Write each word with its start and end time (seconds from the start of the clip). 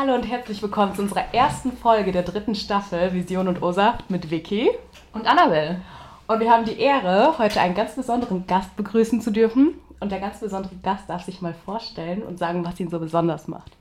Hallo 0.00 0.14
und 0.14 0.22
herzlich 0.22 0.62
willkommen 0.62 0.94
zu 0.94 1.02
unserer 1.02 1.34
ersten 1.34 1.72
Folge 1.72 2.12
der 2.12 2.22
dritten 2.22 2.54
Staffel 2.54 3.12
Vision 3.14 3.48
und 3.48 3.60
Ursache 3.60 4.04
mit 4.08 4.30
Vicky 4.30 4.70
und 5.12 5.26
Annabelle. 5.26 5.80
Und 6.28 6.38
wir 6.38 6.52
haben 6.52 6.64
die 6.64 6.78
Ehre, 6.78 7.36
heute 7.36 7.60
einen 7.60 7.74
ganz 7.74 7.96
besonderen 7.96 8.46
Gast 8.46 8.76
begrüßen 8.76 9.20
zu 9.20 9.32
dürfen. 9.32 9.74
Und 9.98 10.12
der 10.12 10.20
ganz 10.20 10.38
besondere 10.38 10.76
Gast 10.84 11.10
darf 11.10 11.24
sich 11.24 11.42
mal 11.42 11.52
vorstellen 11.52 12.22
und 12.22 12.38
sagen, 12.38 12.64
was 12.64 12.78
ihn 12.78 12.88
so 12.88 13.00
besonders 13.00 13.48
macht. 13.48 13.72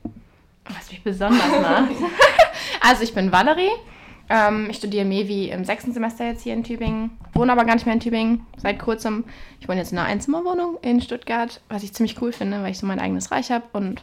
Was 0.65 0.89
mich 0.89 1.03
besonders 1.03 1.51
macht? 1.61 1.91
also 2.81 3.04
ich 3.04 3.13
bin 3.13 3.31
Valerie. 3.31 3.70
Ähm, 4.27 4.71
ich 4.71 4.77
studiere 4.77 5.05
Mevi 5.05 5.52
im 5.52 5.65
sechsten 5.65 5.93
Semester 5.93 6.25
jetzt 6.25 6.41
hier 6.41 6.55
in 6.55 6.63
Tübingen, 6.63 7.11
wohne 7.34 7.52
aber 7.52 7.63
gar 7.63 7.75
nicht 7.75 7.86
mehr 7.86 7.93
in 7.93 8.02
Tübingen 8.02 8.47
seit 8.57 8.79
kurzem. 8.79 9.23
Ich 9.59 9.70
wohne 9.70 9.77
jetzt 9.77 9.91
in 9.91 9.99
einer 9.99 10.07
Einzimmerwohnung 10.07 10.79
in 10.81 10.99
Stuttgart, 10.99 11.61
was 11.70 11.84
ich 11.84 11.93
ziemlich 11.93 12.20
cool 12.23 12.31
finde, 12.31 12.63
weil 12.63 12.71
ich 12.71 12.79
so 12.79 12.88
mein 12.88 12.99
eigenes 12.99 13.29
Reich 13.29 13.52
habe 13.52 13.65
und 13.73 14.02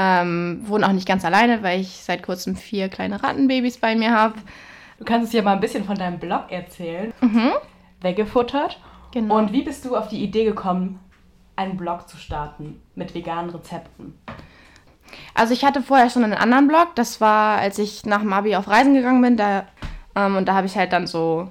ähm, 0.00 0.60
wohne 0.62 0.86
auch 0.86 0.92
nicht 0.92 1.08
ganz 1.08 1.24
alleine, 1.24 1.64
weil 1.64 1.80
ich 1.80 1.88
seit 1.88 2.22
kurzem 2.22 2.54
vier 2.54 2.88
kleine 2.88 3.20
Rattenbabys 3.20 3.78
bei 3.78 3.96
mir 3.96 4.12
habe. 4.12 4.34
Du 4.98 5.04
kannst 5.04 5.24
uns 5.24 5.32
ja 5.32 5.42
mal 5.42 5.54
ein 5.54 5.60
bisschen 5.60 5.84
von 5.84 5.96
deinem 5.96 6.20
Blog 6.20 6.44
erzählen. 6.50 7.12
Mhm. 7.20 7.50
Weggefuttert. 8.00 8.78
Genau. 9.12 9.38
Und 9.38 9.52
wie 9.52 9.62
bist 9.62 9.84
du 9.84 9.96
auf 9.96 10.08
die 10.08 10.22
Idee 10.22 10.44
gekommen, 10.44 11.00
einen 11.56 11.76
Blog 11.76 12.08
zu 12.08 12.16
starten 12.16 12.80
mit 12.94 13.12
veganen 13.14 13.50
Rezepten? 13.50 14.16
Also 15.34 15.52
ich 15.52 15.64
hatte 15.64 15.82
vorher 15.82 16.10
schon 16.10 16.22
einen 16.22 16.34
anderen 16.34 16.68
Blog. 16.68 16.94
Das 16.94 17.20
war, 17.20 17.58
als 17.58 17.78
ich 17.80 18.06
nach 18.06 18.20
dem 18.20 18.32
Abi 18.32 18.54
auf 18.54 18.68
Reisen 18.68 18.94
gegangen 18.94 19.22
bin. 19.22 19.36
Da, 19.36 19.66
ähm, 20.14 20.36
und 20.36 20.46
da 20.46 20.54
habe 20.54 20.68
ich 20.68 20.76
halt 20.76 20.92
dann 20.92 21.08
so 21.08 21.48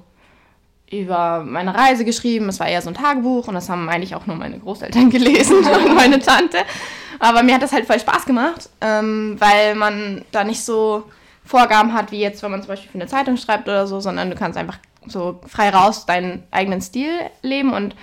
über 0.90 1.44
meine 1.44 1.74
Reise 1.74 2.06
geschrieben. 2.06 2.48
Es 2.48 2.60
war 2.60 2.68
eher 2.68 2.80
so 2.80 2.88
ein 2.88 2.94
Tagebuch 2.94 3.46
und 3.48 3.54
das 3.54 3.68
haben 3.68 3.90
eigentlich 3.90 4.14
auch 4.14 4.26
nur 4.26 4.36
meine 4.36 4.58
Großeltern 4.58 5.10
gelesen 5.10 5.58
und 5.58 5.94
meine 5.94 6.18
Tante. 6.18 6.58
Aber 7.18 7.42
mir 7.42 7.54
hat 7.54 7.62
das 7.62 7.72
halt 7.72 7.86
voll 7.86 8.00
Spaß 8.00 8.24
gemacht, 8.24 8.68
ähm, 8.80 9.36
weil 9.38 9.74
man 9.74 10.24
da 10.30 10.44
nicht 10.44 10.64
so 10.64 11.04
Vorgaben 11.44 11.94
hat, 11.94 12.12
wie 12.12 12.20
jetzt, 12.20 12.42
wenn 12.42 12.50
man 12.50 12.60
zum 12.60 12.68
Beispiel 12.68 12.90
für 12.90 12.98
eine 12.98 13.06
Zeitung 13.06 13.36
schreibt 13.36 13.68
oder 13.68 13.86
so, 13.86 14.00
sondern 14.00 14.30
du 14.30 14.36
kannst 14.36 14.58
einfach 14.58 14.78
so 15.06 15.40
frei 15.46 15.70
raus 15.70 16.06
deinen 16.06 16.42
eigenen 16.50 16.80
Stil 16.80 17.12
leben 17.42 17.72
und 17.72 17.96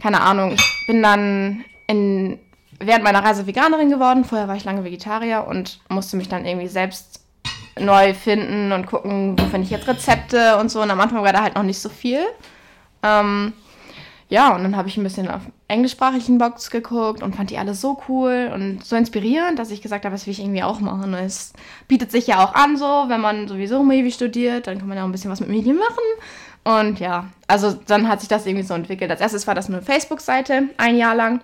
keine 0.00 0.20
Ahnung, 0.20 0.52
ich 0.52 0.84
bin 0.86 1.02
dann 1.02 1.64
in, 1.86 2.38
während 2.78 3.04
meiner 3.04 3.24
Reise 3.24 3.46
Veganerin 3.46 3.90
geworden. 3.90 4.24
Vorher 4.24 4.48
war 4.48 4.56
ich 4.56 4.64
lange 4.64 4.84
Vegetarier 4.84 5.46
und 5.48 5.80
musste 5.88 6.16
mich 6.16 6.28
dann 6.28 6.44
irgendwie 6.44 6.68
selbst 6.68 7.24
neu 7.78 8.14
finden 8.14 8.72
und 8.72 8.86
gucken, 8.86 9.38
wo 9.38 9.44
finde 9.44 9.62
ich 9.62 9.70
jetzt 9.70 9.88
Rezepte 9.88 10.58
und 10.58 10.70
so. 10.70 10.82
Und 10.82 10.90
am 10.90 11.00
Anfang 11.00 11.22
war 11.22 11.32
da 11.32 11.42
halt 11.42 11.54
noch 11.54 11.62
nicht 11.62 11.80
so 11.80 11.88
viel. 11.88 12.20
Ähm, 13.02 13.52
ja, 14.34 14.52
und 14.52 14.64
dann 14.64 14.76
habe 14.76 14.88
ich 14.88 14.96
ein 14.96 15.04
bisschen 15.04 15.30
auf 15.30 15.42
englischsprachigen 15.68 16.38
Box 16.38 16.72
geguckt 16.72 17.22
und 17.22 17.36
fand 17.36 17.50
die 17.50 17.58
alle 17.58 17.72
so 17.72 18.02
cool 18.08 18.50
und 18.52 18.84
so 18.84 18.96
inspirierend, 18.96 19.60
dass 19.60 19.70
ich 19.70 19.80
gesagt 19.80 20.04
habe, 20.04 20.12
das 20.12 20.26
will 20.26 20.32
ich 20.32 20.40
irgendwie 20.40 20.64
auch 20.64 20.80
machen. 20.80 21.14
Es 21.14 21.52
bietet 21.86 22.10
sich 22.10 22.26
ja 22.26 22.44
auch 22.44 22.52
an, 22.52 22.76
so, 22.76 23.04
wenn 23.06 23.20
man 23.20 23.46
sowieso 23.46 23.84
Maybe 23.84 24.10
studiert, 24.10 24.66
dann 24.66 24.78
kann 24.78 24.88
man 24.88 24.96
ja 24.96 25.04
auch 25.04 25.08
ein 25.08 25.12
bisschen 25.12 25.30
was 25.30 25.38
mit 25.38 25.50
Medien 25.50 25.76
machen. 25.76 26.02
Und 26.64 26.98
ja, 26.98 27.28
also 27.46 27.78
dann 27.86 28.08
hat 28.08 28.22
sich 28.22 28.28
das 28.28 28.44
irgendwie 28.44 28.66
so 28.66 28.74
entwickelt. 28.74 29.08
Als 29.08 29.20
erstes 29.20 29.46
war 29.46 29.54
das 29.54 29.68
eine 29.68 29.82
Facebook-Seite, 29.82 30.64
ein 30.78 30.96
Jahr 30.96 31.14
lang. 31.14 31.40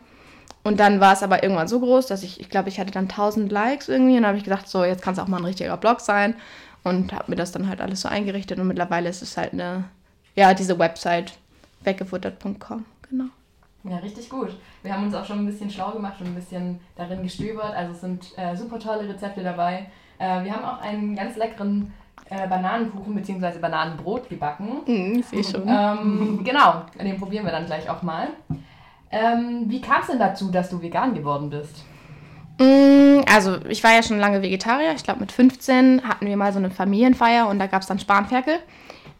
Und 0.65 0.81
dann 0.81 0.99
war 0.99 1.13
es 1.13 1.23
aber 1.23 1.45
irgendwann 1.45 1.69
so 1.69 1.79
groß, 1.79 2.09
dass 2.09 2.25
ich, 2.25 2.41
ich 2.41 2.51
glaube, 2.51 2.71
ich 2.71 2.81
hatte 2.81 2.91
dann 2.91 3.05
1000 3.05 3.53
Likes 3.53 3.89
irgendwie. 3.89 4.17
Und 4.17 4.27
habe 4.27 4.37
ich 4.37 4.43
gedacht, 4.43 4.69
so, 4.69 4.83
jetzt 4.83 5.03
kann 5.03 5.15
es 5.15 5.21
auch 5.21 5.29
mal 5.29 5.37
ein 5.37 5.45
richtiger 5.45 5.77
Blog 5.77 6.01
sein. 6.01 6.35
Und 6.83 7.13
habe 7.13 7.27
mir 7.29 7.37
das 7.37 7.53
dann 7.53 7.69
halt 7.69 7.81
alles 7.81 8.01
so 8.01 8.09
eingerichtet. 8.09 8.59
Und 8.59 8.67
mittlerweile 8.67 9.09
ist 9.09 9.23
es 9.23 9.37
halt 9.37 9.53
eine, 9.53 9.85
ja, 10.35 10.55
diese 10.55 10.77
Website 10.77 11.35
weggefuttert.com, 11.85 12.85
genau. 13.09 13.27
Ja, 13.85 13.97
richtig 13.97 14.29
gut. 14.29 14.57
Wir 14.83 14.95
haben 14.95 15.05
uns 15.05 15.15
auch 15.15 15.25
schon 15.25 15.39
ein 15.39 15.47
bisschen 15.47 15.71
schlau 15.71 15.93
gemacht 15.93 16.21
und 16.21 16.27
ein 16.27 16.35
bisschen 16.35 16.81
darin 16.97 17.23
gestöbert. 17.23 17.75
Also 17.75 17.93
es 17.93 18.01
sind 18.01 18.27
äh, 18.37 18.55
super 18.55 18.79
tolle 18.79 19.09
Rezepte 19.09 19.43
dabei. 19.43 19.87
Äh, 20.19 20.45
wir 20.45 20.55
haben 20.55 20.65
auch 20.65 20.83
einen 20.83 21.17
ganz 21.17 21.37
leckeren 21.37 21.93
äh, 22.29 22.47
Bananenkuchen 22.47 23.15
bzw. 23.15 23.59
Bananenbrot 23.59 24.29
gebacken. 24.29 24.83
Mm, 24.87 25.21
ich 25.21 25.27
sehe 25.27 25.45
schon. 25.45 25.67
Ähm, 25.67 26.45
genau, 26.45 26.83
den 27.03 27.19
probieren 27.19 27.45
wir 27.45 27.53
dann 27.53 27.65
gleich 27.65 27.89
auch 27.89 28.03
mal. 28.03 28.29
Ähm, 29.11 29.65
wie 29.67 29.81
kam 29.81 30.03
es 30.03 30.09
denn 30.09 30.19
dazu, 30.19 30.51
dass 30.51 30.69
du 30.69 30.83
vegan 30.83 31.15
geworden 31.15 31.49
bist? 31.49 31.85
Mm, 32.59 33.23
also 33.33 33.57
ich 33.69 33.83
war 33.83 33.93
ja 33.95 34.03
schon 34.03 34.19
lange 34.19 34.43
Vegetarier. 34.43 34.93
Ich 34.95 35.03
glaube 35.03 35.21
mit 35.21 35.33
15 35.33 36.07
hatten 36.07 36.27
wir 36.27 36.37
mal 36.37 36.53
so 36.53 36.59
eine 36.59 36.71
Familienfeier 36.71 37.49
und 37.49 37.59
da 37.59 37.67
gab 37.67 37.81
es 37.81 37.89
dann 37.89 37.99
Spanferkel. 37.99 38.59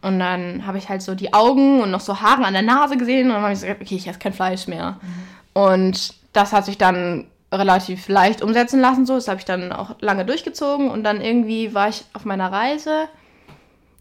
Und 0.01 0.19
dann 0.19 0.65
habe 0.65 0.77
ich 0.77 0.89
halt 0.89 1.01
so 1.01 1.13
die 1.13 1.33
Augen 1.33 1.81
und 1.81 1.91
noch 1.91 1.99
so 1.99 2.21
Haare 2.21 2.43
an 2.43 2.53
der 2.53 2.63
Nase 2.63 2.97
gesehen 2.97 3.27
und 3.27 3.33
dann 3.33 3.43
habe 3.43 3.53
ich 3.53 3.61
gesagt, 3.61 3.81
okay, 3.81 3.95
ich 3.95 4.07
esse 4.07 4.19
kein 4.19 4.33
Fleisch 4.33 4.67
mehr. 4.67 4.97
Mhm. 5.01 5.61
Und 5.61 6.13
das 6.33 6.53
hat 6.53 6.65
sich 6.65 6.77
dann 6.77 7.27
relativ 7.51 8.07
leicht 8.07 8.41
umsetzen 8.41 8.79
lassen, 8.79 9.05
so. 9.05 9.15
Das 9.15 9.27
habe 9.27 9.39
ich 9.39 9.45
dann 9.45 9.71
auch 9.71 9.95
lange 9.99 10.25
durchgezogen 10.25 10.89
und 10.89 11.03
dann 11.03 11.21
irgendwie 11.21 11.73
war 11.73 11.89
ich 11.89 12.05
auf 12.13 12.25
meiner 12.25 12.51
Reise. 12.51 13.09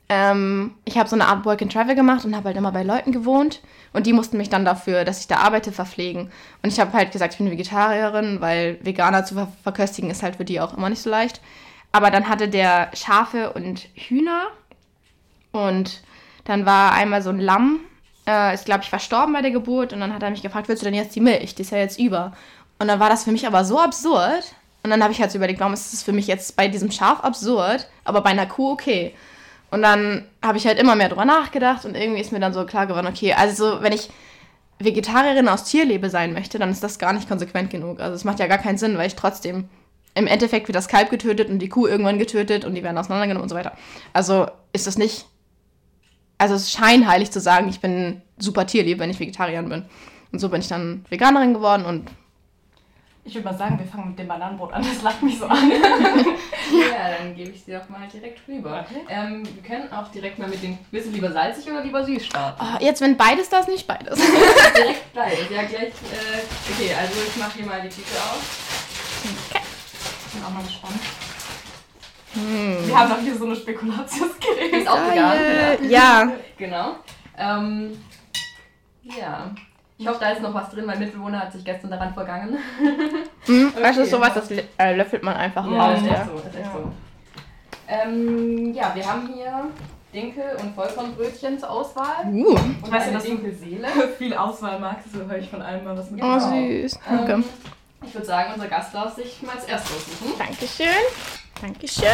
Ähm, 0.09 0.75
ich 0.85 0.99
habe 0.99 1.09
so 1.09 1.17
eine 1.17 1.27
Art 1.27 1.45
Work 1.45 1.63
and 1.63 1.73
Travel 1.73 1.95
gemacht 1.95 2.25
und 2.25 2.35
habe 2.35 2.47
halt 2.47 2.57
immer 2.57 2.73
bei 2.73 2.83
Leuten 2.83 3.13
gewohnt 3.13 3.61
und 3.93 4.07
die 4.07 4.13
mussten 4.13 4.39
mich 4.39 4.49
dann 4.49 4.65
dafür, 4.65 5.05
dass 5.05 5.21
ich 5.21 5.29
da 5.29 5.37
arbeite, 5.37 5.71
verpflegen. 5.71 6.31
Und 6.63 6.73
ich 6.73 6.81
habe 6.81 6.93
halt 6.93 7.13
gesagt, 7.13 7.35
ich 7.35 7.39
bin 7.39 7.51
Vegetarierin, 7.51 8.41
weil 8.41 8.79
Veganer 8.83 9.25
zu 9.25 9.35
ver 9.35 9.49
verköstigen 9.63 10.11
ist 10.11 10.23
halt 10.23 10.37
für 10.37 10.45
die 10.45 10.61
auch 10.61 10.77
immer 10.77 10.89
nicht 10.89 11.03
so 11.03 11.11
leicht. 11.11 11.41
Aber 11.93 12.11
dann 12.11 12.29
hatte 12.29 12.49
der 12.49 12.91
Schafe 12.95 13.53
und 13.53 13.89
Hühner 13.95 14.49
und 15.53 16.03
dann 16.45 16.67
war 16.67 16.93
einmal 16.93 17.23
so 17.23 17.31
ein 17.31 17.41
Lamm, 17.41 17.81
äh, 18.27 18.55
ist, 18.55 18.65
glaube 18.65 18.83
ich, 18.83 18.91
verstorben 18.91 19.33
bei 19.33 19.43
der 19.43 19.51
Geburt. 19.51 19.93
Und 19.93 20.01
dann 20.01 20.15
hat 20.15 20.23
er 20.23 20.31
mich 20.31 20.43
gefragt, 20.43 20.69
willst 20.69 20.83
du 20.83 20.85
denn 20.85 20.95
jetzt 20.95 21.15
die 21.15 21.21
Milch? 21.21 21.55
Die 21.55 21.63
ist 21.63 21.73
ja 21.73 21.79
jetzt 21.79 21.99
über. 21.99 22.33
Und 22.79 22.89
dann 22.89 23.01
war 23.01 23.11
das 23.11 23.25
für 23.25 23.33
mich 23.33 23.47
aber 23.47 23.65
so 23.65 23.79
absurd. 23.79 24.55
Und 24.83 24.91
dann 24.91 25.03
habe 25.03 25.13
ich 25.13 25.21
halt 25.21 25.31
so 25.31 25.39
überlegt, 25.39 25.61
warum 25.61 25.75
ist 25.75 25.93
das 25.93 26.03
für 26.03 26.13
mich 26.13 26.27
jetzt 26.27 26.57
bei 26.57 26.69
diesem 26.69 26.91
Schaf 26.91 27.21
absurd, 27.21 27.89
aber 28.05 28.23
bei 28.23 28.31
einer 28.31 28.47
Kuh 28.47 28.73
okay. 28.73 29.15
Und 29.71 29.83
dann 29.83 30.27
habe 30.43 30.59
ich 30.59 30.67
halt 30.67 30.79
immer 30.79 30.97
mehr 30.97 31.09
drüber 31.09 31.27
nachgedacht 31.27 31.85
und 31.85 31.95
irgendwie 31.95 32.21
ist 32.21 32.33
mir 32.33 32.41
dann 32.41 32.55
so 32.55 32.65
klar 32.65 32.87
geworden, 32.87 33.07
okay, 33.07 33.35
also 33.35 33.83
wenn 33.83 33.93
ich 33.93 34.11
Vegetarierin 34.79 35.49
aus 35.49 35.65
Tierlebe 35.65 36.09
sein 36.09 36.33
möchte, 36.33 36.59
dann 36.59 36.71
ist 36.71 36.83
das 36.83 36.99
gar 36.99 37.13
nicht 37.13 37.29
konsequent 37.29 37.71
genug. 37.71 38.01
Also 38.01 38.15
es 38.15 38.25
macht 38.25 38.41
ja 38.41 38.47
gar 38.47 38.59
keinen 38.59 38.79
Sinn, 38.79 38.97
weil 38.97 39.07
ich 39.07 39.17
trotzdem 39.17 39.69
im 40.15 40.27
Endeffekt 40.27 40.67
wird 40.67 40.77
das 40.77 40.89
Kalb 40.89 41.11
getötet 41.11 41.51
und 41.51 41.61
die 41.61 41.69
Kuh 41.69 41.87
irgendwann 41.87 42.19
getötet 42.19 42.65
und 42.65 42.75
die 42.75 42.83
werden 42.83 42.99
auseinandergenommen 42.99 43.45
und 43.45 43.49
so 43.51 43.55
weiter. 43.55 43.77
Also 44.13 44.47
ist 44.73 44.87
das 44.87 44.99
nicht 44.99 45.27
also 46.41 46.55
es 46.55 46.63
ist 46.63 46.73
scheinheilig 46.73 47.31
zu 47.31 47.39
sagen, 47.39 47.69
ich 47.69 47.81
bin 47.81 48.23
super 48.39 48.67
tierlieb, 48.67 48.99
wenn 48.99 49.11
ich 49.11 49.21
Vegetarierin 49.21 49.69
bin. 49.69 49.85
Und 50.33 50.39
so 50.39 50.49
bin 50.49 50.61
ich 50.63 50.69
dann 50.69 51.05
Veganerin 51.11 51.53
geworden 51.53 51.85
und 51.85 52.11
ich 53.23 53.35
würde 53.35 53.49
mal 53.49 53.57
sagen, 53.57 53.79
wir 53.79 53.87
fangen 53.87 54.09
mit 54.09 54.19
dem 54.19 54.27
Bananenbrot 54.27 54.73
an. 54.73 54.83
Das 54.83 55.03
lacht 55.03 55.23
mich 55.23 55.39
so 55.39 55.45
an. 55.45 55.71
ja, 55.71 57.17
dann 57.19 57.37
gebe 57.37 57.51
ich 57.51 57.63
sie 57.63 57.73
doch 57.73 57.87
mal 57.91 58.09
direkt 58.09 58.41
rüber. 58.49 58.85
Okay. 58.89 59.03
Ähm, 59.11 59.43
wir 59.45 59.63
können 59.63 59.93
auch 59.93 60.09
direkt 60.09 60.39
mal 60.39 60.49
mit 60.49 60.63
den. 60.63 60.79
Willst 60.91 61.09
du 61.09 61.13
lieber 61.13 61.31
salzig 61.31 61.71
oder 61.71 61.83
lieber 61.83 62.03
süß 62.03 62.25
starten? 62.25 62.59
Oh, 62.61 62.83
jetzt, 62.83 63.03
wenn 63.03 63.19
beides 63.19 63.51
das, 63.51 63.69
nicht 63.69 63.87
beides. 63.87 64.19
direkt 64.75 65.13
beides. 65.13 65.51
Ja, 65.51 65.63
gleich. 65.65 65.83
Äh, 65.83 66.73
okay, 66.73 66.95
also 66.99 67.13
ich 67.29 67.37
mache 67.37 67.59
hier 67.59 67.67
mal 67.67 67.83
die 67.83 67.91
Tüte 67.91 68.17
auf. 68.17 68.41
Okay. 69.51 69.63
Ich 70.27 70.33
bin 70.33 70.43
auch 70.43 70.51
mal 70.51 70.63
gespannt. 70.63 71.01
Hm. 72.33 72.80
Wir 72.91 72.99
haben 72.99 73.09
noch 73.11 73.19
hier 73.19 73.37
so 73.37 73.45
eine 73.45 73.57
Spekulatiusgerät. 73.57 74.73
Ist 74.73 74.89
auch 74.89 75.11
vegan. 75.11 75.89
Ja. 75.89 76.33
genau. 76.59 76.97
Ähm, 77.39 77.97
ja. 79.03 79.51
Ich 79.97 80.09
hoffe, 80.09 80.19
da 80.19 80.31
ist 80.31 80.43
noch 80.43 80.55
was 80.55 80.71
drin. 80.71 80.87
Mein 80.87 80.99
Mitbewohner 80.99 81.41
hat 81.41 81.53
sich 81.53 81.65
gestern 81.65 81.91
daran 81.91 82.13
vergangen. 82.15 82.59
Hm, 83.47 83.69
okay. 83.69 83.83
Das 83.83 83.97
ist 83.97 84.11
sowas, 84.11 84.35
das 84.35 84.51
äh, 84.51 84.95
löffelt 84.95 85.23
man 85.23 85.35
einfach 85.35 85.65
ja, 85.71 85.87
raus. 85.87 85.99
Ist 85.99 86.07
ja, 86.07 86.27
so, 86.27 86.37
ist 86.37 86.55
echt 86.55 86.67
ja. 86.67 86.73
so. 86.75 86.93
Ähm, 87.89 88.75
ja, 88.75 88.93
wir 88.95 89.07
haben 89.11 89.31
hier 89.33 89.65
Dinkel- 90.13 90.57
und 90.61 90.75
Vollkornbrötchen 90.75 91.59
zur 91.59 91.71
Auswahl. 91.71 92.27
Uh. 92.31 92.51
Und 92.51 92.93
weißt 92.93 93.09
du, 93.09 93.13
dass 93.15 93.23
Dinkelseele. 93.23 93.89
viel 94.19 94.35
Auswahl 94.35 94.79
magst, 94.79 95.11
so 95.11 95.21
höre 95.21 95.39
ich 95.39 95.49
von 95.49 95.63
allem 95.63 95.85
mal 95.85 95.97
was 95.97 96.11
mit. 96.11 96.23
Oh, 96.23 96.39
süß. 96.39 96.99
Okay. 97.07 97.33
Ähm, 97.33 97.45
ich 98.07 98.15
würde 98.15 98.27
sagen, 98.27 98.53
unser 98.55 98.69
Gast 98.69 98.95
darf 98.95 99.15
sich 99.15 99.41
mal 99.43 99.57
als 99.57 99.65
erstes 99.65 99.97
aussuchen. 99.97 100.39
Dankeschön. 100.39 101.40
Dankeschön. 101.61 102.09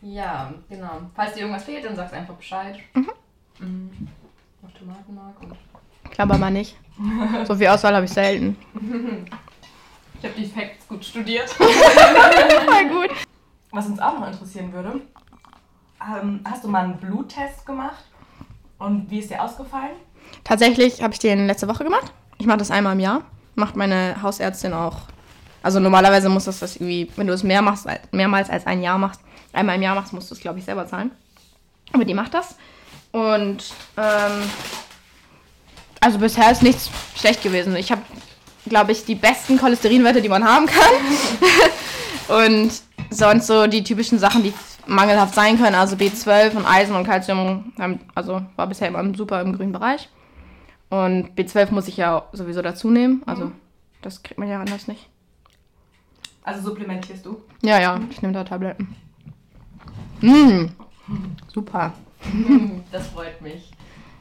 Ja, 0.00 0.52
genau. 0.68 1.02
Falls 1.14 1.34
dir 1.34 1.40
irgendwas 1.40 1.64
fehlt, 1.64 1.84
dann 1.84 1.96
sagst 1.96 2.14
einfach 2.14 2.34
Bescheid. 2.34 2.78
Mhm. 2.94 3.10
Mhm. 3.58 4.08
Noch 4.62 4.72
Tomatenmark 4.72 5.42
und. 5.42 5.56
Klapper 6.10 6.38
mal 6.38 6.50
nicht. 6.50 6.76
so 7.44 7.54
viel 7.54 7.68
Auswahl 7.68 7.94
habe 7.94 8.06
ich 8.06 8.12
selten. 8.12 8.56
Ich 10.20 10.24
habe 10.24 10.34
die 10.36 10.46
Facts 10.46 10.88
gut 10.88 11.04
studiert. 11.04 11.48
Voll 11.50 12.88
gut. 12.88 13.16
Was 13.70 13.86
uns 13.86 14.00
auch 14.00 14.18
noch 14.18 14.26
interessieren 14.28 14.72
würde, 14.72 15.00
ähm, 16.00 16.40
hast 16.44 16.64
du 16.64 16.68
mal 16.68 16.84
einen 16.84 16.96
Bluttest 16.96 17.66
gemacht? 17.66 18.04
Und 18.78 19.10
wie 19.10 19.18
ist 19.18 19.30
der 19.30 19.44
ausgefallen? 19.44 19.96
Tatsächlich 20.44 21.02
habe 21.02 21.12
ich 21.12 21.18
den 21.18 21.46
letzte 21.46 21.68
Woche 21.68 21.84
gemacht. 21.84 22.12
Ich 22.38 22.46
mache 22.46 22.58
das 22.58 22.70
einmal 22.70 22.94
im 22.94 23.00
Jahr. 23.00 23.22
Macht 23.54 23.76
meine 23.76 24.22
Hausärztin 24.22 24.72
auch. 24.72 24.96
Also 25.62 25.80
normalerweise 25.80 26.28
muss 26.28 26.44
das, 26.44 26.60
das 26.60 26.76
irgendwie, 26.76 27.10
wenn 27.16 27.26
du 27.26 27.32
es 27.32 27.42
mehr 27.42 27.62
machst, 27.62 27.86
mehrmals 28.12 28.48
als 28.48 28.66
ein 28.66 28.82
Jahr 28.82 28.96
machst, 28.96 29.20
einmal 29.52 29.76
im 29.76 29.82
Jahr 29.82 29.94
machst, 29.94 30.12
musst 30.12 30.30
du 30.30 30.34
es, 30.34 30.40
glaube 30.40 30.60
ich, 30.60 30.64
selber 30.64 30.86
zahlen. 30.86 31.10
Aber 31.92 32.04
die 32.04 32.14
macht 32.14 32.34
das. 32.34 32.54
Und 33.10 33.64
ähm, 33.96 34.50
Also 36.00 36.18
bisher 36.18 36.50
ist 36.52 36.62
nichts 36.62 36.90
schlecht 37.16 37.42
gewesen. 37.42 37.74
Ich 37.76 37.90
habe, 37.90 38.02
glaube 38.68 38.92
ich, 38.92 39.04
die 39.04 39.16
besten 39.16 39.58
Cholesterinwerte, 39.58 40.22
die 40.22 40.28
man 40.28 40.44
haben 40.44 40.66
kann. 40.66 42.44
und 42.46 42.70
sonst 43.10 43.46
so 43.46 43.66
die 43.66 43.82
typischen 43.82 44.18
Sachen, 44.18 44.42
die 44.42 44.52
mangelhaft 44.86 45.34
sein 45.34 45.60
können, 45.60 45.74
also 45.74 45.96
B12 45.96 46.56
und 46.56 46.66
Eisen 46.66 46.94
und 46.94 47.08
haben, 47.08 48.00
also 48.14 48.42
war 48.56 48.66
bisher 48.66 48.88
immer 48.88 49.04
super 49.16 49.40
im 49.40 49.56
grünen 49.56 49.72
Bereich. 49.72 50.08
Und 50.90 51.34
B12 51.36 51.70
muss 51.72 51.88
ich 51.88 51.96
ja 51.98 52.24
sowieso 52.32 52.62
dazu 52.62 52.90
nehmen, 52.90 53.22
also 53.26 53.46
Mhm. 53.46 53.52
das 54.02 54.22
kriegt 54.22 54.38
man 54.38 54.48
ja 54.48 54.60
anders 54.60 54.88
nicht. 54.88 55.08
Also 56.42 56.70
supplementierst 56.70 57.26
du? 57.26 57.42
Ja, 57.62 57.78
ja, 57.80 58.00
ich 58.10 58.22
nehme 58.22 58.32
da 58.32 58.42
Tabletten. 58.44 58.96
Mm, 60.22 60.66
super. 61.52 61.92
Das 62.90 63.06
freut 63.08 63.40
mich. 63.42 63.70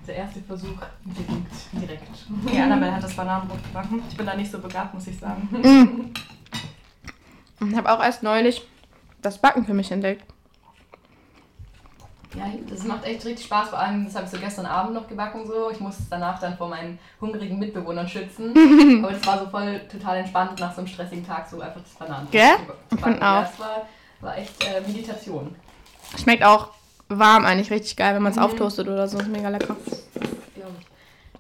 Der 0.06 0.16
erste 0.18 0.42
Versuch 0.42 0.76
gelingt 1.04 1.48
direkt. 1.74 2.08
Die 2.52 2.58
Annabelle 2.60 2.96
hat 2.96 3.04
das 3.04 3.16
Bananenbrot 3.16 3.64
gebacken. 3.64 4.02
Ich 4.10 4.16
bin 4.18 4.26
da 4.26 4.36
nicht 4.36 4.52
so 4.52 4.60
begabt, 4.60 4.94
muss 4.94 5.08
ich 5.08 5.18
sagen. 5.18 6.14
Ich 7.60 7.76
habe 7.76 7.92
auch 7.92 8.02
erst 8.04 8.24
neulich 8.24 8.66
das 9.22 9.38
Backen 9.42 9.66
für 9.66 9.74
mich 9.74 9.92
entdeckt. 9.92 10.24
Ja, 12.38 12.46
das 12.70 12.84
macht 12.84 13.04
echt 13.06 13.26
richtig 13.26 13.46
Spaß. 13.46 13.70
Vor 13.70 13.80
allem, 13.80 14.06
das 14.06 14.16
habe 14.16 14.26
ich 14.26 14.32
so 14.32 14.38
gestern 14.38 14.66
Abend 14.68 14.94
noch 14.94 15.08
gebacken. 15.08 15.46
So. 15.48 15.72
Ich 15.72 15.80
musste 15.80 16.04
es 16.04 16.10
danach 16.10 16.40
dann 16.40 16.56
vor 16.58 16.68
meinen 16.70 17.00
hungrigen 17.20 17.58
Mitbewohnern 17.58 18.08
schützen. 18.08 18.54
Aber 19.04 19.14
das 19.14 19.26
war 19.26 19.40
so 19.40 19.50
voll 19.50 19.82
total 19.92 20.18
entspannt 20.18 20.60
nach 20.60 20.72
so 20.74 20.80
einem 20.82 20.88
stressigen 20.88 21.26
Tag, 21.26 21.48
so 21.50 21.60
einfach 21.60 21.82
das 21.82 21.94
Bananenbrot 21.94 22.32
Gell? 22.32 22.56
Ich 22.96 23.02
find 23.04 23.20
Ja, 23.20 23.40
auch. 23.40 23.48
das 23.48 23.60
war, 23.60 23.88
war 24.22 24.38
echt 24.38 24.64
äh, 24.66 24.82
Meditation. 24.82 25.56
Schmeckt 26.18 26.44
auch 26.44 26.70
warm 27.10 27.46
eigentlich 27.46 27.72
richtig 27.72 27.96
geil, 27.96 28.14
wenn 28.16 28.22
man 28.24 28.32
es 28.34 28.38
Mhm. 28.38 28.44
auftoastet 28.44 28.88
oder 28.88 29.08
so. 29.08 29.18
Ist 29.18 29.30
mega 29.30 29.50
lecker. 29.50 29.76
Ich. 29.86 29.98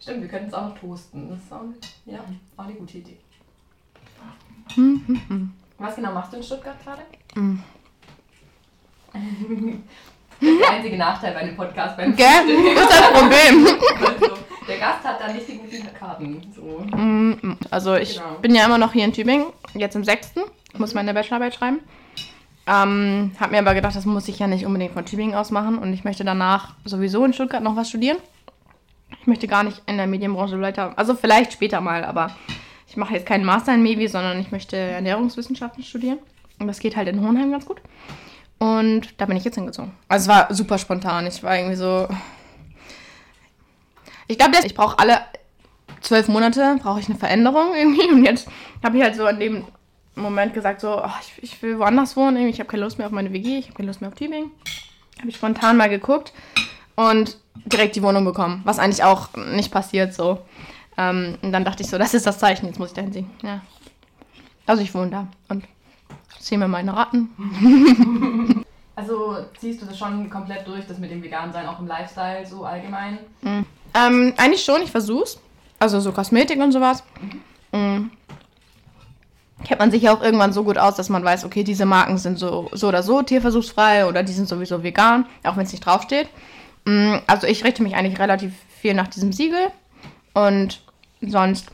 Stimmt, 0.01 0.21
wir 0.21 0.29
könnten 0.29 0.47
es 0.47 0.53
auch 0.53 0.69
noch 0.69 0.77
toasten. 0.79 1.29
Das 1.29 1.39
ist 1.39 1.51
auch, 1.51 1.61
ja, 2.05 2.19
auch 2.55 2.63
eine 2.63 2.73
gute 2.73 2.97
Idee. 2.99 3.17
Was 5.77 5.95
genau 5.95 6.11
machst 6.13 6.31
du 6.33 6.37
in 6.37 6.43
Stuttgart 6.43 6.75
gerade? 6.83 7.01
Mm. 10.39 10.59
Der 10.59 10.69
einzige 10.69 10.97
Nachteil 10.97 11.33
bei 11.33 11.39
einem 11.39 11.55
Podcast. 11.55 11.97
Beim 11.97 12.15
Gell? 12.15 12.27
Das 12.75 12.83
ist 12.83 12.89
das 13.01 13.11
Problem. 13.11 13.67
Also, 14.67 14.73
der 14.73 14.77
Gast 14.79 15.03
hat 15.05 15.21
da 15.21 15.31
nicht 15.31 15.47
die 15.47 15.57
guten 15.57 15.93
Karten. 15.97 16.41
So. 16.53 16.85
Mm, 16.97 17.57
Also 17.71 17.95
ich 17.95 18.15
Genau. 18.15 18.35
bin 18.41 18.53
ja 18.53 18.65
immer 18.65 18.77
noch 18.77 18.91
hier 18.93 19.05
in 19.05 19.13
Tübingen, 19.13 19.45
jetzt 19.73 19.95
im 19.95 20.03
sechsten, 20.03 20.41
muss 20.77 20.93
meine 20.93 21.13
Bachelorarbeit 21.13 21.55
schreiben. 21.55 21.79
Ähm, 22.67 23.31
hab 23.39 23.51
mir 23.51 23.59
aber 23.59 23.73
gedacht, 23.73 23.95
das 23.95 24.05
muss 24.05 24.27
ich 24.27 24.39
ja 24.39 24.47
nicht 24.47 24.65
unbedingt 24.65 24.91
von 24.93 25.05
Tübingen 25.05 25.35
aus 25.35 25.51
machen 25.51 25.77
und 25.77 25.93
ich 25.93 26.03
möchte 26.03 26.25
danach 26.25 26.73
sowieso 26.83 27.23
in 27.23 27.31
Stuttgart 27.31 27.63
noch 27.63 27.77
was 27.77 27.87
studieren. 27.87 28.17
Ich 29.21 29.25
möchte 29.27 29.47
gar 29.47 29.63
nicht 29.63 29.81
in 29.85 29.95
der 29.95 30.05
Medienbranche 30.07 30.59
weiter, 30.59 30.91
also 30.97 31.15
vielleicht 31.15 31.53
später 31.53 31.79
mal, 31.79 32.03
aber 32.03 32.31
ich 32.89 32.97
mache 32.97 33.13
jetzt 33.13 33.25
keinen 33.25 33.45
Master 33.45 33.73
in 33.73 33.83
Mevi, 33.83 34.09
sondern 34.09 34.37
ich 34.41 34.51
möchte 34.51 34.75
Ernährungswissenschaften 34.75 35.83
studieren. 35.83 36.19
Und 36.59 36.67
das 36.67 36.79
geht 36.79 36.97
halt 36.97 37.07
in 37.07 37.21
Hohenheim 37.21 37.51
ganz 37.51 37.65
gut. 37.65 37.77
Und 38.59 39.19
da 39.19 39.25
bin 39.25 39.37
ich 39.37 39.43
jetzt 39.43 39.55
hingezogen. 39.55 39.91
Also 40.07 40.23
es 40.23 40.35
war 40.35 40.53
super 40.53 40.77
spontan. 40.77 41.27
Ich 41.27 41.43
war 41.43 41.55
irgendwie 41.55 41.75
so. 41.75 42.07
Ich 44.27 44.37
glaube, 44.37 44.57
ich 44.65 44.73
brauche 44.73 44.99
alle 44.99 45.21
zwölf 46.01 46.27
Monate 46.27 46.77
brauche 46.81 46.99
ich 46.99 47.09
eine 47.09 47.17
Veränderung 47.17 47.73
irgendwie. 47.75 48.09
Und 48.09 48.23
jetzt 48.23 48.47
habe 48.83 48.97
ich 48.97 49.03
halt 49.03 49.15
so 49.15 49.27
in 49.27 49.39
dem 49.39 49.63
Moment 50.15 50.53
gesagt, 50.53 50.81
so, 50.81 51.03
oh, 51.03 51.09
ich, 51.21 51.43
ich 51.43 51.61
will 51.61 51.77
woanders 51.79 52.15
wohnen. 52.15 52.37
Irgendwie. 52.37 52.53
Ich 52.53 52.59
habe 52.59 52.69
keine 52.69 52.83
Lust 52.83 52.97
mehr 52.97 53.07
auf 53.07 53.13
meine 53.13 53.31
WG, 53.31 53.59
ich 53.59 53.65
habe 53.65 53.77
keine 53.77 53.87
Lust 53.87 54.01
mehr 54.01 54.09
auf 54.09 54.15
Tübingen. 54.15 54.51
Habe 55.19 55.29
ich 55.29 55.35
spontan 55.35 55.77
mal 55.77 55.89
geguckt 55.89 56.33
und 56.95 57.37
direkt 57.65 57.95
die 57.95 58.03
Wohnung 58.03 58.25
bekommen. 58.25 58.61
Was 58.65 58.79
eigentlich 58.79 59.03
auch 59.03 59.29
nicht 59.35 59.71
passiert 59.71 60.13
so. 60.13 60.39
Ähm, 60.97 61.37
und 61.41 61.51
dann 61.51 61.65
dachte 61.65 61.83
ich 61.83 61.89
so, 61.89 61.97
das 61.97 62.13
ist 62.13 62.25
das 62.25 62.39
Zeichen, 62.39 62.65
jetzt 62.67 62.79
muss 62.79 62.89
ich 62.89 62.95
dahin 62.95 63.13
ziehen. 63.13 63.29
Ja. 63.43 63.61
Also 64.65 64.83
ich 64.83 64.93
wohne 64.93 65.11
da 65.11 65.27
und 65.49 65.63
ziehe 66.47 66.57
mir 66.57 66.67
meine 66.67 66.95
Ratten. 66.95 67.29
Also 68.97 69.37
ziehst 69.59 69.79
du 69.79 69.85
das 69.85 69.95
schon 69.95 70.27
komplett 70.31 70.67
durch, 70.67 70.87
das 70.87 70.97
mit 70.97 71.11
dem 71.11 71.21
Vegan-Sein 71.21 71.67
auch 71.67 71.79
im 71.79 71.85
Lifestyle 71.85 72.43
so 72.47 72.65
allgemein? 72.65 73.19
Ähm, 73.43 74.33
eigentlich 74.37 74.65
schon, 74.65 74.81
ich 74.81 74.89
versuch's. 74.89 75.39
Also 75.77 75.99
so 75.99 76.11
Kosmetik 76.11 76.59
und 76.59 76.71
sowas. 76.71 77.03
Mhm. 77.71 78.09
Kennt 79.63 79.79
man 79.79 79.91
sich 79.91 80.01
ja 80.01 80.15
auch 80.15 80.23
irgendwann 80.23 80.51
so 80.51 80.63
gut 80.63 80.79
aus, 80.79 80.95
dass 80.95 81.09
man 81.09 81.23
weiß, 81.23 81.45
okay, 81.45 81.63
diese 81.63 81.85
Marken 81.85 82.17
sind 82.17 82.39
so, 82.39 82.69
so 82.73 82.87
oder 82.87 83.03
so 83.03 83.21
tierversuchsfrei 83.21 84.07
oder 84.07 84.23
die 84.23 84.33
sind 84.33 84.47
sowieso 84.49 84.81
vegan, 84.81 85.27
auch 85.43 85.57
wenn 85.57 85.65
es 85.65 85.71
nicht 85.71 85.85
draufsteht. 85.85 86.27
Mhm, 86.85 87.21
Also 87.27 87.45
ich 87.45 87.63
richte 87.63 87.83
mich 87.83 87.95
eigentlich 87.95 88.17
relativ 88.17 88.53
viel 88.81 88.95
nach 88.95 89.09
diesem 89.09 89.31
Siegel. 89.31 89.67
Und 90.33 90.81
sonst 91.21 91.67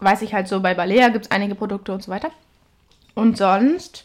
weiß 0.00 0.20
ich 0.20 0.34
halt 0.34 0.48
so, 0.48 0.60
bei 0.60 0.74
Balea 0.74 1.08
gibt 1.08 1.24
es 1.24 1.30
einige 1.30 1.54
Produkte 1.54 1.94
und 1.94 2.02
so 2.02 2.10
weiter. 2.10 2.28
Und 3.18 3.36
sonst, 3.36 4.04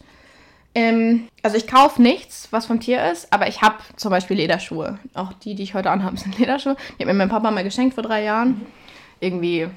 ähm, 0.73 1.27
also 1.43 1.55
ich 1.55 1.67
kaufe 1.67 2.01
nichts, 2.01 2.47
was 2.49 2.65
vom 2.65 2.79
Tier 2.79 3.11
ist, 3.11 3.31
aber 3.31 3.47
ich 3.47 3.61
habe 3.61 3.75
zum 3.95 4.09
Beispiel 4.09 4.37
Lederschuhe. 4.37 4.97
Auch 5.13 5.33
die, 5.33 5.53
die 5.53 5.61
ich 5.61 5.75
heute 5.75 5.91
anhabe, 5.91 6.17
sind 6.17 6.39
Lederschuhe. 6.39 6.75
Die 6.97 7.03
hat 7.03 7.05
mir 7.05 7.13
mein 7.13 7.29
Papa 7.29 7.51
mal 7.51 7.63
geschenkt 7.63 7.93
vor 7.93 8.01
drei 8.01 8.23
Jahren. 8.23 8.65
Irgendwie, 9.19 9.67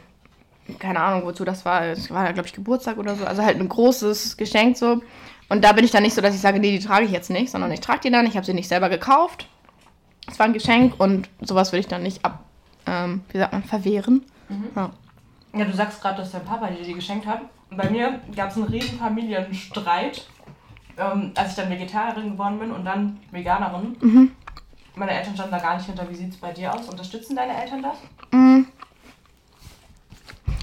keine 0.78 1.00
Ahnung, 1.00 1.26
wozu 1.26 1.44
das 1.44 1.66
war. 1.66 1.84
Es 1.84 2.10
war, 2.10 2.32
glaube 2.32 2.48
ich, 2.48 2.54
Geburtstag 2.54 2.96
oder 2.96 3.14
so. 3.14 3.26
Also 3.26 3.42
halt 3.42 3.60
ein 3.60 3.68
großes 3.68 4.38
Geschenk 4.38 4.78
so. 4.78 5.02
Und 5.50 5.62
da 5.62 5.72
bin 5.72 5.84
ich 5.84 5.90
dann 5.90 6.02
nicht 6.02 6.14
so, 6.14 6.22
dass 6.22 6.34
ich 6.34 6.40
sage, 6.40 6.58
nee, 6.58 6.70
die 6.70 6.82
trage 6.82 7.04
ich 7.04 7.10
jetzt 7.10 7.28
nicht, 7.28 7.50
sondern 7.50 7.70
ich 7.72 7.80
trage 7.80 8.00
die 8.04 8.10
dann. 8.10 8.24
Ich 8.24 8.36
habe 8.36 8.46
sie 8.46 8.54
nicht 8.54 8.68
selber 8.68 8.88
gekauft. 8.88 9.50
Es 10.28 10.38
war 10.38 10.46
ein 10.46 10.54
Geschenk 10.54 10.98
und 10.98 11.28
sowas 11.42 11.72
würde 11.72 11.80
ich 11.80 11.88
dann 11.88 12.02
nicht 12.02 12.24
ab, 12.24 12.42
ähm, 12.86 13.20
wie 13.28 13.36
sagt 13.38 13.52
man, 13.52 13.64
verwehren. 13.64 14.24
Ja. 14.74 14.92
Ja, 15.54 15.64
du 15.66 15.74
sagst 15.74 16.00
gerade, 16.00 16.22
dass 16.22 16.32
dein 16.32 16.44
Papa 16.46 16.68
dir 16.68 16.82
die 16.82 16.94
geschenkt 16.94 17.26
hat. 17.26 17.42
Bei 17.70 17.90
mir 17.90 18.20
gab 18.34 18.50
es 18.50 18.56
einen 18.56 18.66
riesen 18.66 18.98
Familienstreit, 18.98 20.26
ähm, 20.98 21.32
als 21.34 21.50
ich 21.50 21.56
dann 21.56 21.70
Vegetarierin 21.70 22.32
geworden 22.32 22.58
bin 22.58 22.70
und 22.70 22.84
dann 22.84 23.18
Veganerin. 23.30 23.96
Meine 24.94 25.10
Eltern 25.12 25.34
standen 25.34 25.52
da 25.52 25.58
gar 25.58 25.76
nicht 25.76 25.86
hinter. 25.86 26.08
Wie 26.08 26.14
sieht 26.14 26.30
es 26.30 26.36
bei 26.38 26.52
dir 26.52 26.72
aus? 26.72 26.88
Unterstützen 26.88 27.36
deine 27.36 27.60
Eltern 27.60 27.82
das? 27.82 27.96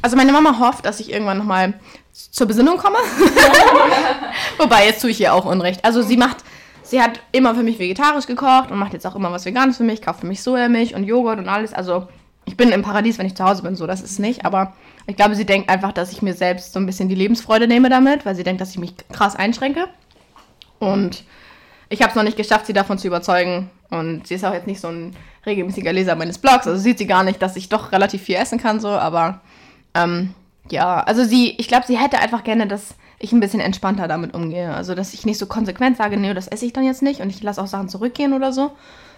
Also 0.03 0.17
meine 0.17 0.33
Mama 0.33 0.59
hofft, 0.59 0.85
dass 0.85 0.99
ich 0.99 1.11
irgendwann 1.11 1.37
nochmal 1.37 1.75
zur 2.11 2.45
Besinnung 2.45 2.77
komme. 2.77 2.97
Wobei, 4.57 4.85
jetzt 4.85 5.01
tue 5.01 5.11
ich 5.11 5.21
ihr 5.21 5.33
auch 5.33 5.45
Unrecht. 5.45 5.85
Also 5.85 6.01
sie 6.01 6.17
macht, 6.17 6.37
sie 6.83 7.01
hat 7.01 7.21
immer 7.31 7.55
für 7.55 7.63
mich 7.63 7.79
vegetarisch 7.79 8.25
gekocht 8.25 8.69
und 8.69 8.79
macht 8.79 8.91
jetzt 8.91 9.07
auch 9.07 9.15
immer 9.15 9.31
was 9.31 9.45
Veganes 9.45 9.77
für 9.77 9.83
mich, 9.83 10.01
kauft 10.01 10.19
für 10.19 10.27
mich 10.27 10.43
Sojamilch 10.43 10.93
und 10.93 11.05
Joghurt 11.05 11.39
und 11.39 11.47
alles. 11.47 11.73
Also 11.73 12.07
ich 12.45 12.57
bin 12.57 12.69
im 12.71 12.81
Paradies, 12.81 13.17
wenn 13.17 13.25
ich 13.25 13.35
zu 13.35 13.43
Hause 13.43 13.63
bin, 13.63 13.75
so, 13.75 13.87
das 13.87 14.01
ist 14.01 14.19
nicht. 14.19 14.45
Aber 14.45 14.73
ich 15.07 15.15
glaube, 15.15 15.35
sie 15.35 15.45
denkt 15.45 15.69
einfach, 15.69 15.91
dass 15.91 16.11
ich 16.11 16.21
mir 16.21 16.33
selbst 16.33 16.73
so 16.73 16.79
ein 16.79 16.85
bisschen 16.85 17.09
die 17.09 17.15
Lebensfreude 17.15 17.67
nehme 17.67 17.89
damit, 17.89 18.25
weil 18.25 18.35
sie 18.35 18.43
denkt, 18.43 18.61
dass 18.61 18.71
ich 18.71 18.79
mich 18.79 18.93
krass 19.11 19.35
einschränke. 19.35 19.87
Und 20.79 21.23
ich 21.89 22.01
habe 22.01 22.09
es 22.09 22.15
noch 22.15 22.23
nicht 22.23 22.37
geschafft, 22.37 22.65
sie 22.65 22.73
davon 22.73 22.97
zu 22.97 23.07
überzeugen. 23.07 23.69
Und 23.89 24.27
sie 24.27 24.35
ist 24.35 24.43
auch 24.43 24.53
jetzt 24.53 24.67
nicht 24.67 24.81
so 24.81 24.89
ein 24.89 25.15
regelmäßiger 25.45 25.93
Leser 25.93 26.15
meines 26.15 26.37
Blogs. 26.37 26.67
Also 26.67 26.81
sieht 26.81 26.97
sie 26.97 27.07
gar 27.07 27.23
nicht, 27.23 27.41
dass 27.41 27.55
ich 27.55 27.69
doch 27.69 27.91
relativ 27.91 28.23
viel 28.23 28.35
essen 28.35 28.59
kann, 28.59 28.79
so. 28.79 28.89
Aber 28.89 29.41
ähm, 29.93 30.33
ja, 30.69 30.99
also 31.01 31.23
sie, 31.23 31.51
ich 31.57 31.67
glaube, 31.67 31.85
sie 31.85 31.97
hätte 31.97 32.19
einfach 32.19 32.43
gerne, 32.43 32.67
dass 32.67 32.95
ich 33.19 33.31
ein 33.31 33.39
bisschen 33.39 33.59
entspannter 33.59 34.07
damit 34.07 34.33
umgehe. 34.33 34.73
Also, 34.73 34.95
dass 34.95 35.13
ich 35.13 35.25
nicht 35.25 35.37
so 35.37 35.45
konsequent 35.45 35.97
sage, 35.97 36.17
nee, 36.17 36.33
das 36.33 36.47
esse 36.47 36.65
ich 36.65 36.73
dann 36.73 36.83
jetzt 36.83 37.01
nicht 37.01 37.21
und 37.21 37.29
ich 37.29 37.41
lasse 37.41 37.61
auch 37.61 37.67
Sachen 37.67 37.89
zurückgehen 37.89 38.33
oder 38.33 38.51
so. 38.51 38.71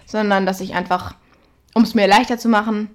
Sondern, 0.06 0.46
dass 0.46 0.60
ich 0.60 0.74
einfach, 0.74 1.14
um 1.74 1.82
es 1.82 1.94
mir 1.94 2.06
leichter 2.06 2.38
zu 2.38 2.48
machen, 2.48 2.90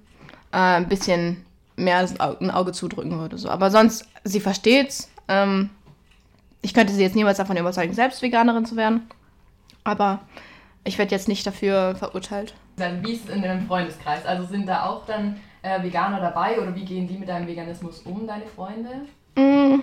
äh, 0.52 0.56
ein 0.56 0.88
bisschen 0.88 1.44
mehr 1.76 2.06
ein 2.18 2.50
Auge 2.50 2.72
zudrücken 2.72 3.18
würde. 3.18 3.38
So. 3.38 3.48
Aber 3.48 3.70
sonst, 3.70 4.06
sie 4.24 4.40
versteht's. 4.40 5.10
Ähm, 5.28 5.70
ich 6.60 6.74
könnte 6.74 6.92
sie 6.92 7.02
jetzt 7.02 7.16
niemals 7.16 7.38
davon 7.38 7.56
überzeugen, 7.56 7.92
selbst 7.92 8.22
Veganerin 8.22 8.66
zu 8.66 8.76
werden. 8.76 9.08
Aber 9.84 10.20
ich 10.84 10.98
werde 10.98 11.14
jetzt 11.14 11.28
nicht 11.28 11.46
dafür 11.46 11.94
verurteilt. 11.96 12.54
Dann, 12.76 13.04
wie 13.04 13.12
ist 13.12 13.28
es 13.28 13.34
in 13.34 13.42
deinem 13.42 13.66
Freundeskreis? 13.66 14.24
Also 14.24 14.46
sind 14.46 14.66
da 14.66 14.86
auch 14.86 15.04
dann 15.06 15.40
äh, 15.62 15.82
Veganer 15.82 16.20
dabei 16.20 16.60
oder 16.60 16.74
wie 16.74 16.84
gehen 16.84 17.06
die 17.06 17.18
mit 17.18 17.28
deinem 17.28 17.46
Veganismus 17.46 18.00
um, 18.00 18.26
deine 18.26 18.46
Freunde? 18.46 19.06
Mm, 19.36 19.82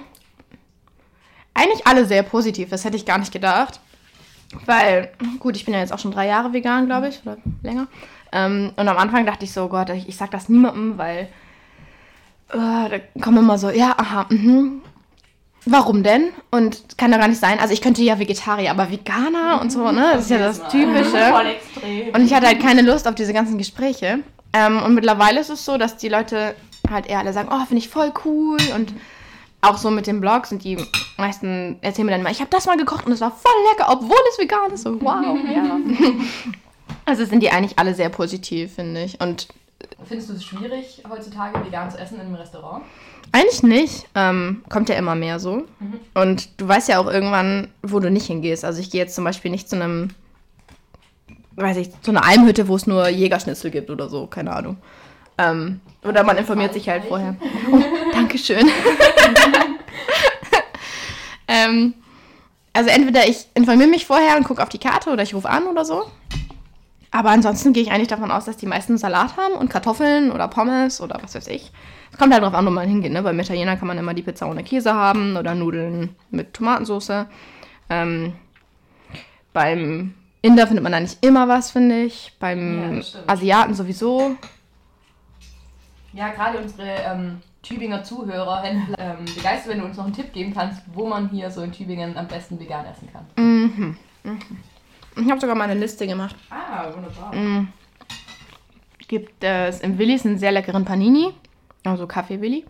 eigentlich 1.54 1.86
alle 1.86 2.06
sehr 2.06 2.24
positiv, 2.24 2.70
das 2.70 2.86
hätte 2.86 2.98
ich 2.98 3.06
gar 3.06 3.18
nicht 3.18 3.32
gedacht. 3.32 3.80
Weil, 4.66 5.12
gut, 5.40 5.56
ich 5.56 5.66
bin 5.66 5.74
ja 5.74 5.80
jetzt 5.80 5.94
auch 5.94 6.00
schon 6.00 6.12
drei 6.12 6.28
Jahre 6.28 6.54
vegan, 6.54 6.88
glaube 6.88 7.10
ich, 7.10 7.22
oder 7.24 7.38
länger. 7.62 7.88
Ähm, 8.32 8.72
und 8.76 8.88
am 8.88 8.98
Anfang 8.98 9.26
dachte 9.26 9.46
ich 9.46 9.54
so, 9.54 9.68
Gott, 9.68 9.90
ich, 9.90 10.08
ich 10.08 10.18
sag 10.18 10.32
das 10.32 10.50
niemandem, 10.50 10.98
weil 10.98 11.30
äh, 12.50 12.54
da 12.54 13.00
kommen 13.22 13.40
immer 13.40 13.58
so, 13.58 13.70
ja, 13.70 13.96
aha, 13.98 14.26
mhm. 14.30 14.82
Warum 15.66 16.04
denn? 16.04 16.30
Und 16.52 16.98
kann 16.98 17.12
doch 17.12 17.20
gar 17.20 17.28
nicht 17.28 17.40
sein. 17.40 17.60
Also 17.60 17.74
ich 17.74 17.82
könnte 17.82 18.02
ja 18.02 18.18
Vegetarier, 18.18 18.72
aber 18.72 18.90
Veganer 18.92 19.60
und 19.62 19.72
so, 19.72 19.92
ne? 19.92 20.12
Das 20.14 20.24
ist 20.24 20.32
ja 20.32 20.38
das 20.38 20.68
Typische. 20.70 21.18
Voll 21.32 21.48
extrem. 21.48 22.16
Und 22.16 22.26
ich 22.26 22.34
hatte 22.34 22.48
halt 22.48 22.62
keine 22.62 22.82
Lust 22.82 23.08
auf 23.08 23.16
diese 23.16 23.34
ganzen 23.34 23.58
Gespräche. 23.58 24.20
Ähm, 24.54 24.82
und 24.82 24.96
mittlerweile 24.96 25.40
ist 25.40 25.50
es 25.50 25.66
so, 25.66 25.78
dass 25.78 25.98
die 25.98 26.10
Leute 26.10 26.56
halt 26.90 27.08
eher 27.08 27.20
alle 27.20 27.34
sagen, 27.34 27.50
oh, 27.52 27.60
finde 27.66 27.78
ich 27.78 27.90
voll 27.90 28.12
cool. 28.26 28.58
Und 28.74 28.94
auch 29.62 29.78
so 29.78 29.92
mit 29.92 30.08
den 30.08 30.22
Blogs 30.22 30.52
und 30.52 30.64
die 30.64 30.78
meisten 31.18 31.78
erzählen 31.82 32.06
mir 32.06 32.14
dann 32.14 32.24
mal, 32.24 32.32
ich 32.32 32.40
habe 32.40 32.50
das 32.50 32.66
mal 32.66 32.78
gekocht 32.78 33.06
und 33.06 33.12
es 33.12 33.22
war 33.22 33.32
voll 33.32 33.52
lecker, 33.72 33.92
obwohl 33.92 34.18
es 34.32 34.40
vegan 34.40 34.72
ist. 34.72 34.84
So, 34.84 35.00
wow, 35.02 35.38
ja. 35.54 35.78
Also 37.10 37.26
sind 37.26 37.42
die 37.42 37.50
eigentlich 37.50 37.80
alle 37.80 37.96
sehr 37.96 38.10
positiv, 38.10 38.76
finde 38.76 39.04
ich. 39.04 39.20
Und 39.20 39.48
Findest 40.08 40.30
du 40.30 40.34
es 40.34 40.44
schwierig, 40.44 41.02
heutzutage 41.10 41.66
vegan 41.66 41.90
zu 41.90 41.98
essen 41.98 42.16
in 42.16 42.22
einem 42.22 42.36
Restaurant? 42.36 42.84
Eigentlich 43.32 43.64
nicht. 43.64 44.06
Ähm, 44.14 44.64
kommt 44.70 44.90
ja 44.90 44.96
immer 44.96 45.16
mehr 45.16 45.40
so. 45.40 45.64
Mhm. 45.80 46.00
Und 46.14 46.62
du 46.62 46.68
weißt 46.68 46.88
ja 46.88 47.00
auch 47.00 47.08
irgendwann, 47.08 47.70
wo 47.82 48.00
du 48.00 48.12
nicht 48.12 48.28
hingehst. 48.28 48.64
Also 48.64 48.80
ich 48.80 48.92
gehe 48.92 49.02
jetzt 49.02 49.16
zum 49.16 49.24
Beispiel 49.24 49.50
nicht 49.50 49.68
zu 49.68 49.76
einem, 49.76 50.10
weiß 51.56 51.78
ich, 51.78 51.90
zu 52.02 52.12
einer 52.12 52.24
Almhütte, 52.24 52.68
wo 52.68 52.76
es 52.76 52.86
nur 52.86 53.10
Jägerschnitzel 53.10 53.72
gibt 53.72 53.90
oder 53.90 54.08
so, 54.08 54.28
keine 54.28 54.56
Ahnung. 54.56 54.78
Ähm, 55.40 55.82
oder 56.04 56.24
man 56.24 56.38
informiert 56.38 56.74
sich 56.74 56.88
halt 56.88 57.06
vorher. 57.06 57.36
Oh, 57.72 57.82
Dankeschön. 58.14 58.68
ähm, 61.48 61.96
also 62.74 62.90
entweder 62.92 63.28
ich 63.28 63.48
informiere 63.56 63.90
mich 63.90 64.06
vorher 64.06 64.38
und 64.38 64.44
gucke 64.44 64.62
auf 64.62 64.70
die 64.70 64.78
Karte 64.78 65.10
oder 65.10 65.24
ich 65.24 65.34
rufe 65.34 65.50
an 65.50 65.66
oder 65.66 65.86
so. 65.86 66.06
Aber 67.12 67.30
ansonsten 67.32 67.74
gehe 67.74 67.84
ich 67.84 67.92
eigentlich 67.92 68.08
davon 68.08 68.32
aus, 68.32 68.46
dass 68.46 68.58
die 68.58 68.68
meisten 68.68 68.98
Salat 68.98 69.36
haben 69.38 69.54
und 69.56 69.70
Kartoffeln 69.70 70.32
oder 70.32 70.48
Pommes 70.48 71.02
oder 71.02 71.20
was 71.22 71.36
weiß 71.36 71.48
ich. 71.48 71.72
Es 72.12 72.18
kommt 72.18 72.34
halt 72.34 72.44
drauf 72.44 72.54
an, 72.54 72.66
wo 72.66 72.70
man 72.70 72.88
hingeht. 72.88 73.12
Ne? 73.12 73.24
Beim 73.24 73.40
Italiener 73.40 73.78
kann 73.78 73.88
man 73.88 73.98
immer 73.98 74.14
die 74.14 74.22
Pizza 74.22 74.48
ohne 74.48 74.64
Käse 74.64 74.94
haben 74.94 75.36
oder 75.38 75.56
Nudeln 75.56 76.16
mit 76.30 76.54
Tomatensauce. 76.54 77.26
Ähm, 77.90 78.34
beim 79.54 80.14
Inder 80.42 80.68
findet 80.68 80.84
man 80.84 81.02
nicht 81.02 81.24
immer 81.26 81.48
was, 81.48 81.72
finde 81.72 82.04
ich. 82.04 82.28
Ja, 82.28 82.32
Beim 82.40 83.02
stimmt. 83.02 83.30
Asiaten 83.30 83.74
sowieso. 83.74 84.36
Ja, 86.14 86.30
gerade 86.30 86.60
unsere 86.60 86.88
ähm, 86.88 87.42
Tübinger 87.62 88.04
Zuhörer 88.04 88.62
hätten 88.62 88.96
ähm, 88.98 89.26
begeistert, 89.26 89.74
wenn 89.74 89.80
du 89.80 89.86
uns 89.86 89.98
noch 89.98 90.06
einen 90.06 90.14
Tipp 90.14 90.32
geben 90.34 90.54
kannst, 90.54 90.82
wo 90.94 91.08
man 91.08 91.30
hier 91.30 91.52
so 91.52 91.62
in 91.62 91.72
Tübingen 91.72 92.18
am 92.18 92.28
besten 92.28 92.60
vegan 92.60 92.86
essen 92.86 93.10
kann. 93.12 93.26
Mhm. 93.36 93.98
Mhm. 94.24 94.40
Ich 95.16 95.30
habe 95.30 95.40
sogar 95.40 95.56
mal 95.56 95.70
eine 95.70 95.80
Liste 95.80 96.08
gemacht. 96.08 96.36
Ah, 96.50 96.88
wunderbar. 96.94 97.36
Mm. 97.36 97.68
Gibt 99.08 99.44
es 99.44 99.82
im 99.82 99.98
Willis 99.98 100.26
einen 100.26 100.38
sehr 100.38 100.52
leckeren 100.52 100.86
Panini, 100.86 101.34
also 101.84 102.06
Kaffee 102.06 102.42
Willi. 102.42 102.66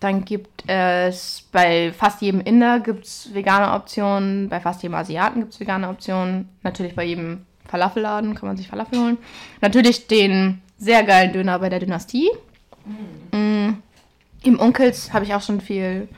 Dann 0.00 0.24
gibt 0.24 0.68
es 0.68 1.48
bei 1.50 1.92
fast 1.92 2.20
jedem 2.22 2.40
Inder 2.40 2.80
gibt's 2.80 3.32
vegane 3.32 3.72
Optionen, 3.72 4.48
bei 4.48 4.60
fast 4.60 4.82
jedem 4.82 4.94
Asiaten 4.94 5.40
gibt 5.40 5.54
es 5.54 5.60
vegane 5.60 5.88
Optionen. 5.88 6.48
Natürlich 6.62 6.94
bei 6.94 7.04
jedem 7.04 7.46
Falafelladen 7.68 8.34
kann 8.34 8.48
man 8.48 8.56
sich 8.56 8.68
Falafel 8.68 8.98
holen. 8.98 9.18
Natürlich 9.60 10.06
den 10.06 10.62
sehr 10.78 11.02
geilen 11.02 11.32
Döner 11.32 11.58
bei 11.58 11.68
der 11.68 11.80
Dynastie. 11.80 12.30
Mm. 13.32 13.74
Im 14.42 14.60
Onkels 14.60 15.12
habe 15.12 15.24
ich 15.24 15.34
auch 15.34 15.42
schon 15.42 15.60
viel 15.60 16.08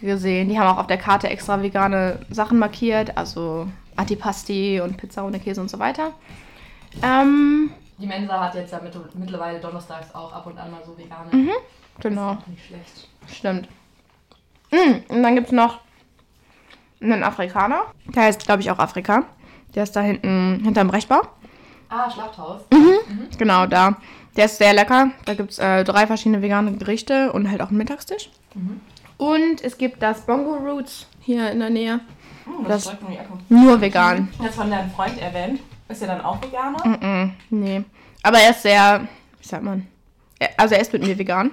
gesehen. 0.00 0.48
Die 0.48 0.58
haben 0.58 0.68
auch 0.68 0.78
auf 0.80 0.86
der 0.86 0.98
Karte 0.98 1.28
extra 1.28 1.60
vegane 1.62 2.20
Sachen 2.30 2.58
markiert, 2.58 3.16
also 3.16 3.66
Antipasti 3.96 4.80
und 4.80 4.96
Pizza 4.96 5.24
ohne 5.24 5.40
Käse 5.40 5.60
und 5.60 5.70
so 5.70 5.78
weiter. 5.78 6.12
Ähm, 7.02 7.70
Die 7.98 8.06
Mensa 8.06 8.40
hat 8.40 8.54
jetzt 8.54 8.72
ja 8.72 8.80
mit, 8.80 8.94
mittlerweile 9.14 9.58
donnerstags 9.60 10.14
auch 10.14 10.32
ab 10.32 10.46
und 10.46 10.58
an 10.58 10.70
mal 10.70 10.80
so 10.84 10.96
vegane. 10.96 11.28
Mhm. 11.32 11.50
genau, 12.00 12.32
Ist 12.32 12.38
auch 12.42 12.46
nicht 12.46 12.66
schlecht. 12.66 13.08
stimmt. 13.28 13.68
Mm, 14.70 15.12
Und 15.14 15.22
dann 15.22 15.34
gibt 15.34 15.46
es 15.48 15.52
noch 15.52 15.80
einen 17.00 17.22
Afrikaner. 17.22 17.82
Der 18.06 18.24
heißt, 18.24 18.44
glaube 18.44 18.62
ich, 18.62 18.70
auch 18.70 18.78
Afrika. 18.78 19.24
Der 19.74 19.82
ist 19.82 19.94
da 19.94 20.00
hinten 20.00 20.60
hinterm 20.64 20.88
Brechbau. 20.88 21.20
Ah, 21.88 22.10
Schlachthaus. 22.10 22.62
Genau, 23.38 23.66
da. 23.66 23.96
Der 24.36 24.46
ist 24.46 24.58
sehr 24.58 24.72
lecker. 24.74 25.10
Da 25.24 25.34
gibt 25.34 25.52
es 25.52 25.58
äh, 25.58 25.84
drei 25.84 26.06
verschiedene 26.06 26.42
vegane 26.42 26.72
Gerichte 26.72 27.32
und 27.32 27.50
halt 27.50 27.60
auch 27.62 27.68
einen 27.68 27.78
Mittagstisch. 27.78 28.30
Mhm. 28.54 28.80
Und 29.18 29.62
es 29.64 29.78
gibt 29.78 30.02
das 30.02 30.20
Bongo 30.26 30.54
Roots 30.56 31.06
hier 31.20 31.50
in 31.50 31.60
der 31.60 31.70
Nähe. 31.70 32.00
Hm, 32.44 32.64
Das- 32.68 32.84
das, 32.84 32.94
ist. 32.94 33.50
Nur 33.50 33.80
vegan. 33.80 34.28
Jetzt 34.42 34.56
von 34.56 34.70
deinem 34.70 34.90
Freund 34.90 35.20
erwähnt. 35.20 35.60
Ist 35.88 36.02
er 36.02 36.08
dann 36.08 36.20
auch 36.20 36.40
Veganer? 36.42 36.78
Mm-mm, 36.84 37.30
nee. 37.50 37.84
Aber 38.22 38.38
er 38.38 38.50
ist 38.50 38.62
sehr, 38.62 39.06
wie 39.40 39.46
sagt 39.46 39.62
man? 39.62 39.86
Er, 40.38 40.50
also 40.58 40.74
er 40.74 40.80
ist 40.80 40.92
mit 40.92 41.02
mir 41.02 41.16
vegan. 41.16 41.52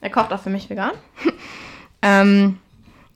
Er 0.00 0.10
kocht 0.10 0.32
auch 0.32 0.40
für 0.40 0.50
mich 0.50 0.68
vegan. 0.70 0.92
ähm, 2.02 2.58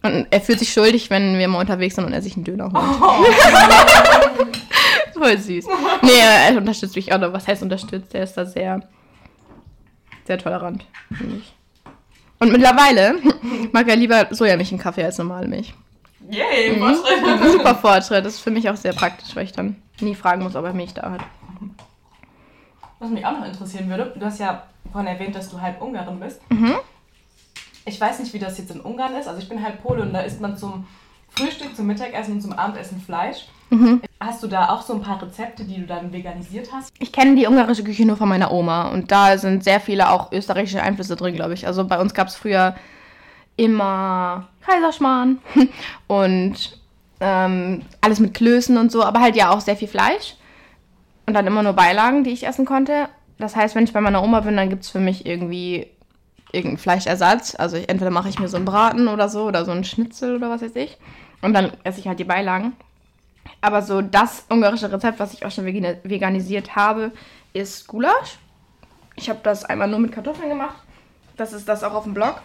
und 0.03 0.27
er 0.31 0.41
fühlt 0.41 0.59
sich 0.59 0.73
schuldig, 0.73 1.11
wenn 1.11 1.39
wir 1.39 1.49
mal 1.49 1.61
unterwegs 1.61 1.95
sind 1.95 2.05
und 2.05 2.13
er 2.13 2.23
sich 2.23 2.37
einen 2.37 2.45
Döner 2.45 2.71
holt. 2.73 2.75
Voll 5.15 5.39
süß. 5.39 5.67
Nee, 6.03 6.11
er 6.19 6.57
unterstützt 6.57 6.97
mich 6.97 7.13
auch. 7.13 7.19
noch. 7.19 7.33
Was 7.33 7.47
heißt 7.47 7.63
unterstützt? 7.63 8.15
Er 8.15 8.25
ist 8.25 8.35
da 8.35 8.47
sehr, 8.47 8.83
sehr 10.27 10.39
tolerant, 10.39 10.87
finde 11.13 11.37
ich. 11.37 11.55
Und 12.41 12.53
mittlerweile 12.53 13.17
mag 13.73 13.87
er 13.89 13.97
lieber 13.97 14.27
Sojamilch-Kaffee 14.31 15.05
als 15.05 15.19
normale 15.19 15.47
Milch. 15.47 15.75
Yay, 16.31 16.77
Mhm. 16.77 16.81
Fortschritt. 16.81 17.53
Super 17.53 17.75
Fortschritt. 17.75 18.25
Das 18.25 18.35
ist 18.35 18.41
für 18.41 18.51
mich 18.51 18.69
auch 18.69 18.77
sehr 18.77 18.93
praktisch, 18.93 19.35
weil 19.37 19.45
ich 19.45 19.53
dann 19.53 19.77
nie 20.01 20.15
fragen 20.15 20.43
muss, 20.43 20.57
ob 20.57 20.65
er 20.65 20.73
Milch 20.73 20.95
da 20.95 21.11
hat. 21.11 21.21
Was 22.99 23.11
mich 23.11 23.25
auch 23.25 23.33
noch 23.39 23.47
interessieren 23.47 23.89
würde, 23.89 24.13
du 24.19 24.25
hast 24.27 24.39
ja 24.41 24.63
vorhin 24.93 25.09
erwähnt, 25.13 25.35
dass 25.35 25.49
du 25.51 25.61
halb 25.61 25.81
Ungarin 25.83 26.21
bist. 26.21 26.41
Mhm. 26.51 26.75
Ich 27.87 28.01
weiß 28.01 28.19
nicht, 28.21 28.33
wie 28.35 28.39
das 28.39 28.59
jetzt 28.59 28.71
in 28.71 28.81
Ungarn 28.81 29.15
ist. 29.17 29.27
Also 29.27 29.41
ich 29.41 29.49
bin 29.49 29.63
halb 29.63 29.83
Pole 29.83 30.03
und 30.03 30.13
da 30.13 30.21
isst 30.21 30.41
man 30.41 30.57
zum 30.57 30.87
Frühstück, 31.31 31.75
zum 31.75 31.87
Mittagessen 31.87 32.35
und 32.35 32.41
zum 32.43 32.53
Abendessen 32.53 33.01
Fleisch. 33.01 33.47
Mhm. 33.71 34.03
Hast 34.23 34.43
du 34.43 34.49
da 34.49 34.69
auch 34.69 34.83
so 34.83 34.93
ein 34.93 35.01
paar 35.01 35.23
Rezepte, 35.23 35.65
die 35.65 35.81
du 35.81 35.87
dann 35.87 36.13
veganisiert 36.13 36.69
hast? 36.75 36.93
Ich 36.99 37.11
kenne 37.11 37.37
die 37.37 37.47
ungarische 37.47 37.83
Küche 37.83 38.05
nur 38.05 38.19
von 38.19 38.29
meiner 38.29 38.53
Oma 38.53 38.89
und 38.89 39.11
da 39.11 39.39
sind 39.39 39.65
sehr 39.65 39.81
viele 39.81 40.11
auch 40.11 40.31
österreichische 40.31 40.83
Einflüsse 40.83 41.17
drin, 41.17 41.35
glaube 41.35 41.55
ich. 41.55 41.67
Also 41.67 41.87
bei 41.87 41.99
uns 41.99 42.13
gab 42.13 42.29
es 42.29 42.37
früher 42.37 42.75
immer 43.57 44.49
Kaiserschmarrn 44.61 45.39
und 46.07 46.79
ähm, 47.21 47.83
alles 48.03 48.21
mit 48.21 48.35
Klößen 48.35 48.77
und 48.77 48.93
so, 48.93 49.03
aber 49.03 49.21
halt 49.21 49.37
ja 49.37 49.51
auch 49.51 49.63
sehr 49.63 49.77
viel 49.77 49.89
Fleisch 49.89 50.37
und 51.27 51.33
dann 51.33 51.47
immer 51.47 51.63
nur 51.63 51.73
Beilagen, 51.73 52.23
die 52.23 52.31
ich 52.31 52.47
essen 52.47 52.67
konnte. 52.67 53.09
Das 53.39 53.57
heißt, 53.57 53.75
wenn 53.75 53.85
ich 53.85 53.95
bei 53.95 54.03
meiner 54.03 54.23
Oma 54.23 54.41
bin, 54.41 54.55
dann 54.55 54.69
gibt 54.69 54.85
es 54.85 54.91
für 54.91 55.01
mich 55.01 55.25
irgendwie 55.25 55.87
irgendeinen 56.53 56.77
Fleischersatz. 56.77 57.55
Also 57.59 57.79
ich, 57.79 57.89
entweder 57.89 58.11
mache 58.11 58.29
ich 58.29 58.39
mir 58.39 58.49
so 58.49 58.59
einen 58.59 58.67
Braten 58.67 59.09
oder 59.09 59.31
so 59.31 59.45
oder 59.45 59.65
so 59.65 59.71
einen 59.71 59.85
Schnitzel 59.85 60.37
oder 60.37 60.51
was 60.51 60.61
weiß 60.61 60.77
ich 60.77 60.99
und 61.41 61.55
dann 61.55 61.73
esse 61.85 62.01
ich 62.01 62.07
halt 62.07 62.19
die 62.19 62.25
Beilagen. 62.25 62.75
Aber 63.61 63.83
so 63.83 64.01
das 64.01 64.45
ungarische 64.49 64.91
Rezept, 64.91 65.19
was 65.19 65.35
ich 65.35 65.45
auch 65.45 65.51
schon 65.51 65.67
vegani- 65.67 65.99
veganisiert 66.03 66.77
habe, 66.77 67.13
ist 67.53 67.87
Gulasch. 67.87 68.39
Ich 69.17 69.29
habe 69.29 69.41
das 69.43 69.65
einmal 69.65 69.89
nur 69.89 69.99
mit 69.99 70.13
Kartoffeln 70.13 70.49
gemacht. 70.49 70.77
Das 71.37 71.53
ist 71.53 71.69
das 71.69 71.85
auch 71.85 71.95
auf 71.95 72.05
dem 72.05 72.15
Blog. 72.15 72.41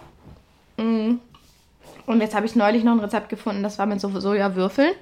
Mm. 0.78 1.16
Und 2.06 2.22
jetzt 2.22 2.36
habe 2.36 2.46
ich 2.46 2.56
neulich 2.56 2.84
noch 2.84 2.92
ein 2.94 3.00
Rezept 3.00 3.30
gefunden, 3.30 3.64
das 3.64 3.80
war 3.80 3.86
mit 3.86 4.00
so 4.00 4.20
Sojawürfeln. 4.20 4.94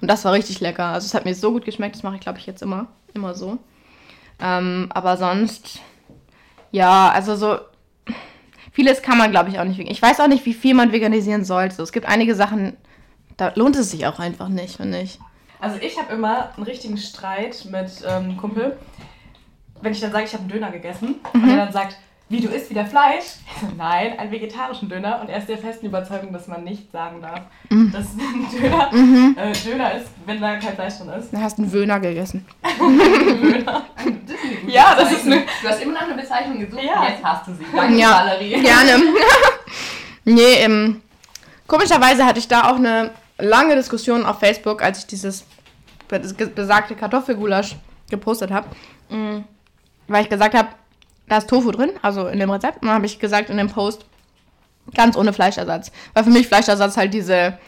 Und 0.00 0.08
das 0.08 0.24
war 0.24 0.32
richtig 0.32 0.60
lecker. 0.60 0.86
Also 0.86 1.06
es 1.06 1.14
hat 1.14 1.24
mir 1.24 1.34
so 1.34 1.52
gut 1.52 1.64
geschmeckt, 1.64 1.96
das 1.96 2.02
mache 2.02 2.16
ich 2.16 2.20
glaube 2.20 2.38
ich 2.38 2.46
jetzt 2.46 2.62
immer, 2.62 2.88
immer 3.14 3.34
so. 3.34 3.58
Ähm, 4.40 4.88
aber 4.92 5.16
sonst, 5.16 5.80
ja, 6.70 7.10
also 7.10 7.36
so, 7.36 7.58
vieles 8.72 9.02
kann 9.02 9.18
man 9.18 9.30
glaube 9.30 9.50
ich 9.50 9.58
auch 9.58 9.64
nicht 9.64 9.78
vegan. 9.78 9.92
Ich 9.92 10.02
weiß 10.02 10.20
auch 10.20 10.28
nicht, 10.28 10.44
wie 10.46 10.54
viel 10.54 10.74
man 10.74 10.92
veganisieren 10.92 11.44
sollte. 11.44 11.82
Es 11.82 11.92
gibt 11.92 12.06
einige 12.06 12.34
Sachen, 12.34 12.76
da 13.36 13.52
lohnt 13.54 13.76
es 13.76 13.90
sich 13.90 14.06
auch 14.06 14.18
einfach 14.18 14.48
nicht, 14.48 14.76
finde 14.76 15.00
ich. 15.00 15.18
Also 15.60 15.76
ich 15.80 15.98
habe 15.98 16.12
immer 16.12 16.50
einen 16.56 16.64
richtigen 16.64 16.96
Streit 16.96 17.66
mit 17.70 17.90
ähm, 18.08 18.36
Kumpel, 18.36 18.78
wenn 19.82 19.92
ich 19.92 20.00
dann 20.00 20.12
sage, 20.12 20.24
ich 20.24 20.32
habe 20.32 20.42
einen 20.42 20.52
Döner 20.52 20.70
gegessen 20.70 21.16
und 21.32 21.48
er 21.48 21.56
dann 21.56 21.72
sagt, 21.72 21.96
wie 22.28 22.40
du 22.40 22.48
isst 22.48 22.70
wieder 22.70 22.86
Fleisch? 22.86 23.24
Nein, 23.76 24.16
einen 24.18 24.30
vegetarischen 24.30 24.88
Döner 24.88 25.20
und 25.20 25.28
er 25.28 25.38
ist 25.38 25.48
der 25.48 25.58
festen 25.58 25.86
Überzeugung, 25.86 26.32
dass 26.32 26.46
man 26.46 26.62
nicht 26.62 26.92
sagen 26.92 27.20
darf, 27.20 27.40
dass 27.68 28.06
ein 28.16 28.46
Döner 28.52 28.90
äh, 29.36 29.52
Döner 29.52 29.94
ist, 29.96 30.06
wenn 30.26 30.40
da 30.40 30.56
kein 30.58 30.74
Fleisch 30.74 30.98
drin 30.98 31.08
ist. 31.18 31.32
Du 31.32 31.38
hast 31.38 31.58
einen 31.58 31.72
Wöhner 31.72 31.98
gegessen. 31.98 32.46
Döner. 32.78 33.64
Das 33.64 34.04
eine 34.06 34.72
Ja, 34.72 34.94
das 34.94 35.10
ist 35.12 35.24
Bezeichnung. 35.24 35.44
Du 35.62 35.68
hast 35.68 35.82
immer 35.82 35.92
nach 35.94 36.02
einer 36.02 36.14
Bezeichnung 36.16 36.60
gesucht 36.60 36.82
Ja. 36.84 37.00
und 37.02 37.08
jetzt 37.08 37.24
hast 37.24 37.48
du 37.48 37.54
sie. 37.54 37.64
Danke, 37.74 37.94
Ja. 37.98 38.10
Valerie. 38.20 38.62
Gerne. 38.62 38.92
nee, 40.24 40.54
ähm, 40.60 41.02
komischerweise 41.66 42.24
hatte 42.24 42.38
ich 42.38 42.46
da 42.48 42.70
auch 42.70 42.76
eine 42.76 43.10
lange 43.38 43.74
Diskussion 43.74 44.24
auf 44.24 44.38
Facebook, 44.38 44.82
als 44.82 45.00
ich 45.00 45.06
dieses 45.06 45.44
be- 46.10 46.46
besagte 46.48 46.94
Kartoffelgulasch 46.94 47.76
gepostet 48.10 48.50
habe. 48.50 48.68
Mm, 49.08 49.44
Weil 50.08 50.24
ich 50.24 50.28
gesagt 50.28 50.54
habe, 50.54 50.68
da 51.28 51.38
ist 51.38 51.48
Tofu 51.48 51.70
drin, 51.70 51.90
also 52.02 52.26
in 52.26 52.38
dem 52.40 52.50
Rezept. 52.50 52.82
Und 52.82 52.86
dann 52.88 52.96
habe 52.96 53.06
ich 53.06 53.18
gesagt 53.18 53.50
in 53.50 53.56
dem 53.56 53.68
Post, 53.70 54.04
ganz 54.94 55.16
ohne 55.16 55.32
Fleischersatz. 55.32 55.92
Weil 56.14 56.24
für 56.24 56.30
mich 56.30 56.48
Fleischersatz 56.48 56.96
halt 56.96 57.14
diese 57.14 57.58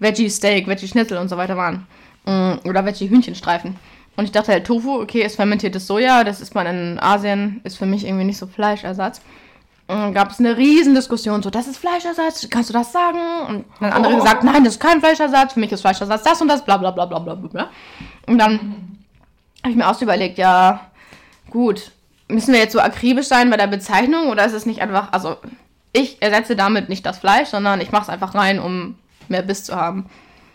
Veggie-Steak, 0.00 0.66
Veggie-Schnitzel 0.66 1.16
und 1.18 1.28
so 1.28 1.36
weiter 1.36 1.56
waren. 1.56 1.86
Mm, 2.26 2.54
Oder 2.68 2.84
Veggie-Hühnchenstreifen. 2.84 3.76
Und 4.16 4.24
ich 4.24 4.32
dachte 4.32 4.50
halt, 4.52 4.66
Tofu, 4.66 5.00
okay, 5.02 5.22
ist 5.22 5.36
fermentiertes 5.36 5.86
Soja, 5.86 6.24
das 6.24 6.40
isst 6.40 6.54
man 6.54 6.66
in 6.66 6.98
Asien, 6.98 7.60
ist 7.64 7.76
für 7.76 7.86
mich 7.86 8.04
irgendwie 8.04 8.24
nicht 8.24 8.38
so 8.38 8.46
Fleischersatz. 8.46 9.20
Dann 9.88 10.12
gab 10.14 10.32
es 10.32 10.40
eine 10.40 10.56
riesen 10.56 10.94
Diskussion, 10.94 11.42
so, 11.42 11.50
das 11.50 11.68
ist 11.68 11.78
Fleischersatz, 11.78 12.48
kannst 12.50 12.70
du 12.70 12.72
das 12.72 12.90
sagen? 12.92 13.20
Und 13.48 13.64
dann 13.78 13.92
andere 13.92 14.14
Oh. 14.14 14.16
gesagt, 14.16 14.42
nein, 14.42 14.64
das 14.64 14.74
ist 14.74 14.80
kein 14.80 15.00
Fleischersatz, 15.00 15.52
für 15.52 15.60
mich 15.60 15.70
ist 15.70 15.80
Fleischersatz 15.82 16.24
das 16.24 16.42
und 16.42 16.48
das, 16.48 16.64
bla 16.64 16.76
bla 16.76 16.90
bla 16.90 17.06
bla 17.06 17.18
bla 17.20 17.34
bla. 17.34 17.70
Und 18.26 18.38
dann 18.38 18.58
habe 19.62 19.70
ich 19.70 19.76
mir 19.76 19.88
auch 19.88 19.94
so 19.94 20.04
überlegt, 20.04 20.38
ja, 20.38 20.80
gut, 21.50 21.92
müssen 22.28 22.52
wir 22.52 22.60
jetzt 22.60 22.72
so 22.72 22.80
akribisch 22.80 23.28
sein 23.28 23.48
bei 23.50 23.56
der 23.56 23.68
Bezeichnung 23.68 24.28
oder 24.28 24.44
ist 24.44 24.52
es 24.54 24.66
nicht 24.66 24.82
einfach, 24.82 25.12
also 25.12 25.36
ich 25.92 26.20
ersetze 26.20 26.56
damit 26.56 26.88
nicht 26.88 27.06
das 27.06 27.18
Fleisch, 27.18 27.48
sondern 27.48 27.80
ich 27.80 27.92
mache 27.92 28.02
es 28.02 28.08
einfach 28.08 28.34
rein, 28.34 28.58
um 28.58 28.96
mehr 29.28 29.42
Biss 29.42 29.64
zu 29.64 29.76
haben. 29.76 30.06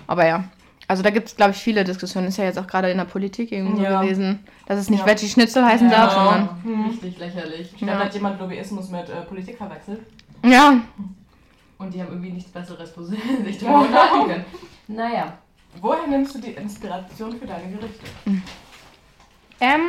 Aber 0.07 0.27
ja, 0.27 0.43
Also 0.91 1.03
da 1.03 1.09
gibt 1.09 1.29
es, 1.29 1.37
glaube 1.37 1.51
ich, 1.51 1.57
viele 1.57 1.85
Diskussionen. 1.85 2.27
Ist 2.27 2.35
ja 2.37 2.43
jetzt 2.43 2.59
auch 2.59 2.67
gerade 2.67 2.91
in 2.91 2.97
der 2.97 3.05
Politik 3.05 3.49
irgendwie 3.53 3.83
Ja. 3.83 4.01
gewesen, 4.01 4.39
dass 4.65 4.77
es 4.77 4.89
nicht 4.89 4.99
Ja. 4.99 5.05
Veggie-Schnitzel 5.05 5.63
heißen 5.65 5.89
Ja. 5.89 5.95
darf, 6.05 6.13
sondern... 6.13 6.63
Hm. 6.63 6.89
Richtig 6.89 7.17
lächerlich. 7.17 7.71
Ich 7.71 7.77
glaube, 7.77 7.93
Ja. 7.93 7.99
da 7.99 8.05
hat 8.05 8.13
jemand 8.13 8.37
Lobbyismus 8.41 8.89
mit 8.89 9.07
äh, 9.07 9.21
Politik 9.21 9.57
verwechselt. 9.57 10.01
Ja, 10.43 10.81
Und 11.77 11.93
die 11.93 12.01
haben 12.01 12.09
irgendwie 12.09 12.31
nichts 12.31 12.51
Besseres 12.51 12.91
für 12.91 13.05
sich 13.45 13.57
drüber 13.57 13.79
unterhalten 13.83 14.27
können. 14.27 14.45
Naja. 14.89 15.37
Woher 15.79 16.05
nimmst 16.07 16.35
du 16.35 16.39
die 16.39 16.51
Inspiration 16.51 17.39
für 17.39 17.47
deine 17.47 17.71
Gerichte? 17.71 18.05
ähm, 19.61 19.81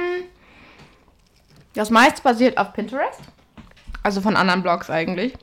das 1.74 1.90
meiste 1.90 2.22
basiert 2.22 2.58
auf 2.58 2.72
Pinterest. 2.74 3.18
Also 4.04 4.20
von 4.20 4.36
anderen 4.36 4.62
Blogs 4.62 4.88
eigentlich. 4.88 5.34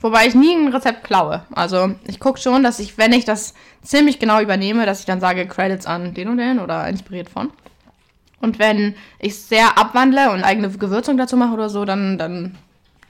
Wobei 0.00 0.26
ich 0.26 0.34
nie 0.34 0.54
ein 0.54 0.72
Rezept 0.72 1.04
klaue. 1.04 1.42
Also 1.54 1.94
ich 2.06 2.20
gucke 2.20 2.38
schon, 2.38 2.62
dass 2.62 2.78
ich, 2.78 2.98
wenn 2.98 3.12
ich 3.12 3.24
das 3.24 3.54
ziemlich 3.82 4.18
genau 4.18 4.40
übernehme, 4.40 4.84
dass 4.86 5.00
ich 5.00 5.06
dann 5.06 5.20
sage, 5.20 5.46
Credits 5.46 5.86
an 5.86 6.12
den 6.12 6.28
und 6.28 6.38
den 6.38 6.58
oder 6.58 6.86
inspiriert 6.86 7.30
von. 7.30 7.50
Und 8.40 8.58
wenn 8.58 8.94
ich 9.18 9.32
es 9.32 9.48
sehr 9.48 9.78
abwandle 9.78 10.30
und 10.30 10.44
eigene 10.44 10.68
Gewürzung 10.70 11.16
dazu 11.16 11.36
mache 11.36 11.54
oder 11.54 11.70
so, 11.70 11.84
dann, 11.84 12.18
dann 12.18 12.56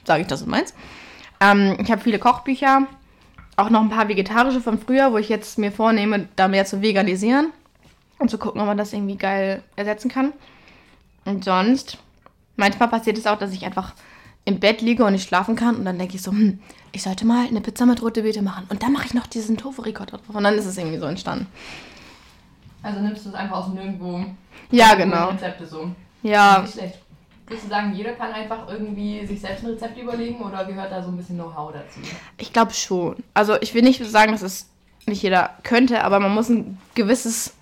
sage 0.04 0.22
ich, 0.22 0.28
das 0.28 0.42
ist 0.42 0.46
meins. 0.46 0.74
Ähm, 1.40 1.76
ich 1.80 1.90
habe 1.90 2.00
viele 2.00 2.18
Kochbücher, 2.18 2.86
auch 3.56 3.70
noch 3.70 3.80
ein 3.80 3.90
paar 3.90 4.08
vegetarische 4.08 4.60
von 4.60 4.78
früher, 4.78 5.12
wo 5.12 5.18
ich 5.18 5.28
jetzt 5.28 5.58
mir 5.58 5.72
vornehme, 5.72 6.28
da 6.36 6.46
mehr 6.46 6.64
zu 6.64 6.82
veganisieren 6.82 7.52
und 8.18 8.30
zu 8.30 8.38
gucken, 8.38 8.60
ob 8.60 8.66
man 8.66 8.78
das 8.78 8.92
irgendwie 8.92 9.16
geil 9.16 9.62
ersetzen 9.74 10.10
kann. 10.10 10.32
Und 11.24 11.44
sonst, 11.44 11.98
manchmal 12.54 12.88
passiert 12.88 13.18
es 13.18 13.26
auch, 13.26 13.38
dass 13.38 13.52
ich 13.52 13.64
einfach 13.64 13.94
im 14.46 14.60
Bett 14.60 14.80
liege 14.80 15.04
und 15.04 15.12
nicht 15.12 15.28
schlafen 15.28 15.56
kann 15.56 15.76
und 15.76 15.84
dann 15.84 15.98
denke 15.98 16.14
ich 16.16 16.22
so, 16.22 16.30
hm, 16.30 16.60
ich 16.92 17.02
sollte 17.02 17.26
mal 17.26 17.46
eine 17.46 17.60
Pizza 17.60 17.84
mit 17.84 18.00
rote 18.00 18.22
Beete 18.22 18.40
machen 18.42 18.64
und 18.70 18.82
dann 18.82 18.92
mache 18.92 19.06
ich 19.06 19.12
noch 19.12 19.26
diesen 19.26 19.58
Tofu-Ricotta 19.58 20.16
drauf 20.16 20.34
und 20.34 20.44
dann 20.44 20.54
ist 20.54 20.64
es 20.64 20.78
irgendwie 20.78 20.98
so 20.98 21.06
entstanden. 21.06 21.46
Also 22.82 23.00
nimmst 23.00 23.24
du 23.26 23.30
es 23.30 23.34
einfach 23.34 23.56
aus 23.58 23.68
Nirgendwo. 23.74 24.24
Ja, 24.70 24.94
genau. 24.94 25.30
Rezepte 25.30 25.66
so. 25.66 25.90
Ja, 26.22 26.60
Nicht 26.60 26.74
schlecht. 26.74 26.98
Würdest 27.48 27.66
du 27.66 27.70
sagen, 27.70 27.92
jeder 27.94 28.12
kann 28.12 28.32
einfach 28.32 28.68
irgendwie 28.68 29.24
sich 29.26 29.40
selbst 29.40 29.64
ein 29.64 29.70
Rezept 29.70 29.98
überlegen 29.98 30.40
oder 30.40 30.64
gehört 30.64 30.90
da 30.90 31.02
so 31.02 31.08
ein 31.10 31.16
bisschen 31.16 31.36
Know-how 31.36 31.72
dazu? 31.72 32.00
ich 32.38 32.52
glaube 32.52 32.72
schon. 32.72 33.16
Also 33.34 33.56
ich 33.60 33.74
will 33.74 33.82
nicht 33.82 34.04
sagen, 34.04 34.32
dass 34.32 34.42
es 34.42 34.68
nicht 35.06 35.22
jeder 35.22 35.50
könnte, 35.62 36.02
aber 36.02 36.18
man 36.18 36.34
muss 36.34 36.48
ein 36.48 36.78
gewisses, 36.94 37.54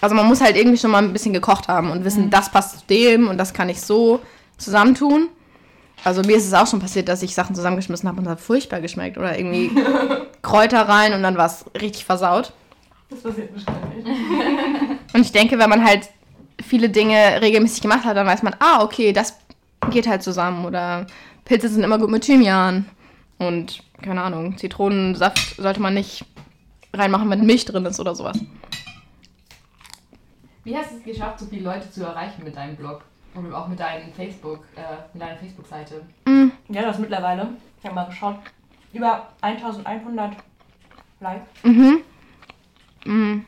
also 0.00 0.14
man 0.14 0.26
muss 0.26 0.40
halt 0.40 0.56
irgendwie 0.56 0.78
schon 0.78 0.90
mal 0.90 1.02
ein 1.02 1.12
bisschen 1.12 1.32
gekocht 1.32 1.68
haben 1.68 1.90
und 1.90 2.04
wissen, 2.04 2.30
das 2.30 2.50
passt 2.50 2.80
zu 2.80 2.86
dem 2.86 3.28
und 3.28 3.38
das 3.38 3.52
kann 3.54 3.68
ich 3.68 3.80
so 3.80 4.20
zusammentun. 4.58 5.28
Also 6.04 6.22
mir 6.22 6.36
ist 6.36 6.46
es 6.46 6.54
auch 6.54 6.66
schon 6.66 6.80
passiert, 6.80 7.08
dass 7.08 7.22
ich 7.22 7.34
Sachen 7.34 7.54
zusammengeschmissen 7.54 8.08
habe 8.08 8.18
und 8.18 8.24
es 8.24 8.30
hat 8.30 8.40
furchtbar 8.40 8.80
geschmeckt 8.80 9.18
oder 9.18 9.38
irgendwie 9.38 9.70
Kräuter 10.42 10.88
rein 10.88 11.12
und 11.12 11.22
dann 11.22 11.36
war 11.36 11.46
es 11.46 11.64
richtig 11.80 12.04
versaut. 12.04 12.52
Das 13.10 13.22
passiert 13.22 13.52
bestimmt 13.52 13.96
nicht. 13.96 14.06
Und 15.14 15.22
ich 15.22 15.32
denke, 15.32 15.58
wenn 15.58 15.68
man 15.68 15.84
halt 15.84 16.08
viele 16.62 16.88
Dinge 16.88 17.40
regelmäßig 17.40 17.80
gemacht 17.80 18.04
hat, 18.04 18.16
dann 18.16 18.26
weiß 18.26 18.44
man, 18.44 18.54
ah, 18.60 18.84
okay, 18.84 19.12
das 19.12 19.36
geht 19.90 20.06
halt 20.06 20.22
zusammen. 20.22 20.64
Oder 20.64 21.06
Pilze 21.44 21.68
sind 21.68 21.82
immer 21.82 21.98
gut 21.98 22.10
mit 22.10 22.22
Thymian. 22.22 22.86
Und, 23.38 23.82
keine 24.00 24.22
Ahnung, 24.22 24.56
Zitronensaft 24.56 25.56
sollte 25.56 25.80
man 25.80 25.94
nicht 25.94 26.24
reinmachen, 26.94 27.28
wenn 27.30 27.44
Milch 27.44 27.64
drin 27.64 27.86
ist 27.86 27.98
oder 27.98 28.14
sowas. 28.14 28.38
Wie 30.62 30.76
hast 30.76 30.92
du 30.92 30.96
es 30.98 31.02
geschafft, 31.02 31.40
so 31.40 31.46
viele 31.46 31.62
Leute 31.62 31.90
zu 31.90 32.04
erreichen 32.04 32.44
mit 32.44 32.54
deinem 32.54 32.76
Blog? 32.76 33.02
Und 33.34 33.54
auch 33.54 33.68
mit 33.68 33.78
deinem 33.78 34.12
Facebook, 34.12 34.64
äh, 34.76 34.80
mit 35.12 35.22
deiner 35.22 35.36
Facebook-Seite? 35.36 36.02
Mm, 36.26 36.48
Ja, 36.68 36.82
das 36.82 36.98
mittlerweile, 36.98 37.48
ich 37.78 37.84
habe 37.84 37.94
mal 37.94 38.06
geschaut, 38.06 38.36
über 38.92 39.28
1100 39.40 40.32
Likes. 41.20 41.46
mhm. 41.62 42.00
Mm. 43.04 43.44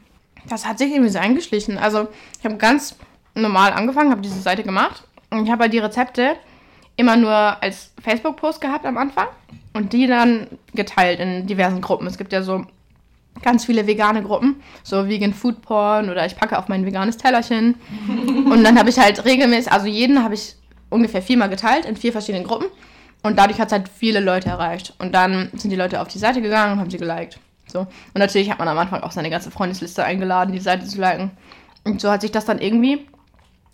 Das 0.48 0.66
hat 0.66 0.78
sich 0.78 0.90
irgendwie 0.90 1.10
so 1.10 1.18
eingeschlichen. 1.18 1.78
Also, 1.78 2.08
ich 2.38 2.44
habe 2.44 2.56
ganz 2.56 2.96
normal 3.34 3.72
angefangen, 3.72 4.10
habe 4.10 4.20
diese 4.20 4.40
Seite 4.40 4.62
gemacht. 4.64 5.04
Und 5.30 5.44
ich 5.44 5.50
habe 5.50 5.62
halt 5.62 5.72
die 5.72 5.78
Rezepte 5.78 6.36
immer 6.96 7.16
nur 7.16 7.32
als 7.32 7.92
Facebook-Post 8.02 8.60
gehabt 8.60 8.84
am 8.84 8.98
Anfang. 8.98 9.28
Und 9.72 9.92
die 9.92 10.06
dann 10.06 10.48
geteilt 10.74 11.20
in 11.20 11.46
diversen 11.46 11.80
Gruppen. 11.80 12.06
Es 12.06 12.18
gibt 12.18 12.32
ja 12.32 12.42
so 12.42 12.66
ganz 13.40 13.64
viele 13.64 13.86
vegane 13.86 14.22
Gruppen, 14.22 14.62
so 14.82 15.08
Vegan 15.08 15.32
Food 15.32 15.62
Porn 15.62 16.10
oder 16.10 16.26
ich 16.26 16.36
packe 16.36 16.58
auf 16.58 16.68
mein 16.68 16.84
veganes 16.84 17.16
Tellerchen. 17.16 17.76
und 18.08 18.62
dann 18.64 18.78
habe 18.78 18.90
ich 18.90 18.98
halt 18.98 19.24
regelmäßig, 19.24 19.72
also 19.72 19.86
jeden 19.86 20.22
habe 20.22 20.34
ich 20.34 20.56
ungefähr 20.90 21.22
viermal 21.22 21.48
geteilt 21.48 21.86
in 21.86 21.96
vier 21.96 22.12
verschiedenen 22.12 22.46
Gruppen. 22.46 22.66
Und 23.22 23.38
dadurch 23.38 23.60
hat 23.60 23.68
es 23.68 23.72
halt 23.72 23.88
viele 23.88 24.20
Leute 24.20 24.48
erreicht. 24.48 24.94
Und 24.98 25.14
dann 25.14 25.50
sind 25.54 25.70
die 25.70 25.76
Leute 25.76 26.00
auf 26.00 26.08
die 26.08 26.18
Seite 26.18 26.42
gegangen 26.42 26.72
und 26.72 26.80
haben 26.80 26.90
sie 26.90 26.98
geliked. 26.98 27.38
So. 27.66 27.80
Und 27.80 28.16
natürlich 28.16 28.50
hat 28.50 28.58
man 28.58 28.68
am 28.68 28.78
Anfang 28.78 29.02
auch 29.02 29.12
seine 29.12 29.30
ganze 29.30 29.50
Freundesliste 29.50 30.04
eingeladen, 30.04 30.52
die 30.52 30.60
Seite 30.60 30.86
zu 30.86 31.00
liken. 31.00 31.30
Und 31.84 32.00
so 32.00 32.10
hat 32.10 32.20
sich 32.20 32.32
das 32.32 32.44
dann 32.44 32.58
irgendwie. 32.58 33.06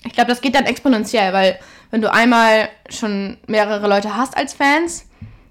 Ich 0.04 0.12
glaube, 0.12 0.28
das 0.28 0.40
geht 0.40 0.54
dann 0.54 0.66
exponentiell, 0.66 1.32
weil 1.32 1.58
wenn 1.90 2.02
du 2.02 2.12
einmal 2.12 2.68
schon 2.90 3.38
mehrere 3.46 3.88
Leute 3.88 4.16
hast 4.16 4.36
als 4.36 4.54
Fans, 4.54 5.06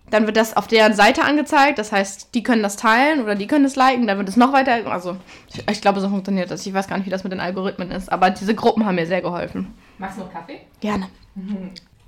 dann 0.10 0.26
wird 0.26 0.38
das 0.38 0.56
auf 0.56 0.68
deren 0.68 0.94
Seite 0.94 1.24
angezeigt. 1.24 1.80
Das 1.80 1.92
heißt, 1.92 2.34
die 2.34 2.44
können 2.44 2.64
das 2.64 2.78
teilen 2.78 3.22
oder 3.22 3.36
die 3.36 3.48
können 3.48 3.64
das 3.64 3.76
liken, 3.76 4.08
dann 4.08 4.18
wird 4.18 4.30
es 4.30 4.38
noch 4.38 4.54
weiter. 4.54 4.90
Also, 4.92 5.18
ich, 5.50 5.64
ich 5.70 5.82
glaube, 5.82 6.00
so 6.00 6.10
funktioniert 6.10 6.50
das. 6.50 6.66
Ich 6.66 6.74
weiß 6.74 6.88
gar 6.88 6.98
nicht, 6.98 7.06
wie 7.06 7.12
das 7.12 7.24
mit 7.24 7.34
den 7.34 7.40
Algorithmen 7.40 7.92
ist, 7.92 8.12
aber 8.12 8.30
diese 8.30 8.56
Gruppen 8.56 8.86
haben 8.86 8.96
mir 8.96 9.06
sehr 9.06 9.22
geholfen. 9.22 9.74
Magst 9.98 10.18
du 10.18 10.22
noch 10.22 10.32
Kaffee? 10.32 10.62
Gerne. 10.80 11.08